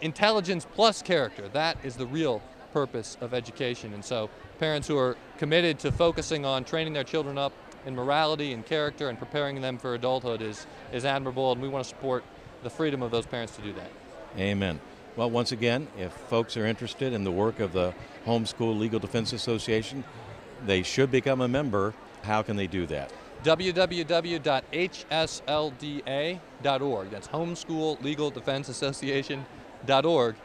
intelligence 0.00 0.66
plus 0.74 1.02
character, 1.02 1.48
that 1.48 1.78
is 1.84 1.96
the 1.96 2.06
real 2.06 2.42
purpose 2.72 3.16
of 3.20 3.32
education. 3.32 3.94
And 3.94 4.04
so 4.04 4.28
parents 4.58 4.88
who 4.88 4.98
are 4.98 5.16
committed 5.38 5.78
to 5.80 5.92
focusing 5.92 6.44
on 6.44 6.64
training 6.64 6.92
their 6.92 7.04
children 7.04 7.38
up 7.38 7.52
in 7.86 7.94
morality 7.94 8.52
and 8.52 8.64
character 8.64 9.08
and 9.08 9.18
preparing 9.18 9.60
them 9.60 9.78
for 9.78 9.94
adulthood 9.94 10.42
is, 10.42 10.66
is 10.92 11.04
admirable, 11.04 11.52
and 11.52 11.62
we 11.62 11.68
want 11.68 11.84
to 11.84 11.88
support 11.88 12.24
the 12.62 12.70
freedom 12.70 13.02
of 13.02 13.10
those 13.10 13.26
parents 13.26 13.54
to 13.56 13.62
do 13.62 13.72
that. 13.74 13.90
Amen. 14.38 14.80
Well, 15.16 15.30
once 15.30 15.52
again, 15.52 15.86
if 15.96 16.12
folks 16.12 16.56
are 16.56 16.66
interested 16.66 17.12
in 17.12 17.22
the 17.22 17.30
work 17.30 17.60
of 17.60 17.72
the 17.72 17.94
Homeschool 18.26 18.76
Legal 18.78 18.98
Defense 18.98 19.32
Association, 19.32 20.02
they 20.66 20.82
should 20.82 21.10
become 21.10 21.40
a 21.40 21.48
member. 21.48 21.94
How 22.22 22.42
can 22.42 22.56
they 22.56 22.66
do 22.66 22.86
that? 22.86 23.12
www.hslda.org. 23.44 24.40
That's 27.10 27.28
Homeschool 27.28 28.02
Legal 28.02 28.30
Defense 28.30 28.68
Association.org. 28.70 30.36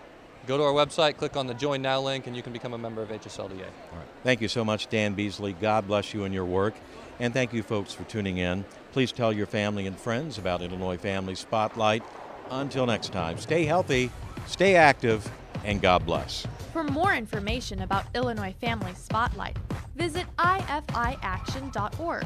Go 0.47 0.57
to 0.57 0.63
our 0.63 0.73
website, 0.73 1.17
click 1.17 1.35
on 1.35 1.47
the 1.47 1.53
Join 1.53 1.81
Now 1.81 2.01
link, 2.01 2.27
and 2.27 2.35
you 2.35 2.41
can 2.41 2.53
become 2.53 2.73
a 2.73 2.77
member 2.77 3.01
of 3.01 3.09
HSLDA. 3.09 3.41
All 3.41 3.97
right. 3.97 4.07
Thank 4.23 4.41
you 4.41 4.47
so 4.47 4.63
much, 4.65 4.87
Dan 4.89 5.13
Beasley. 5.13 5.53
God 5.53 5.87
bless 5.87 6.13
you 6.13 6.23
and 6.23 6.33
your 6.33 6.45
work. 6.45 6.75
And 7.19 7.33
thank 7.33 7.53
you, 7.53 7.63
folks, 7.63 7.93
for 7.93 8.03
tuning 8.03 8.37
in. 8.37 8.65
Please 8.91 9.11
tell 9.11 9.33
your 9.33 9.45
family 9.45 9.85
and 9.87 9.97
friends 9.97 10.37
about 10.37 10.61
Illinois 10.61 10.97
Family 10.97 11.35
Spotlight. 11.35 12.03
Until 12.49 12.85
next 12.85 13.11
time, 13.11 13.37
stay 13.37 13.65
healthy, 13.65 14.09
stay 14.47 14.75
active, 14.75 15.29
and 15.63 15.81
God 15.81 16.05
bless. 16.05 16.47
For 16.73 16.83
more 16.83 17.13
information 17.13 17.81
about 17.81 18.05
Illinois 18.15 18.55
Family 18.59 18.95
Spotlight, 18.95 19.57
visit 19.95 20.25
ifiaction.org 20.37 22.25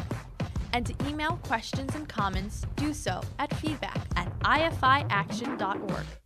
and 0.73 0.86
to 0.86 0.93
email 1.07 1.39
questions 1.43 1.95
and 1.95 2.09
comments, 2.09 2.65
do 2.75 2.93
so 2.93 3.21
at 3.39 3.53
feedback 3.55 4.01
at 4.15 4.27
ifiaction.org. 4.41 6.22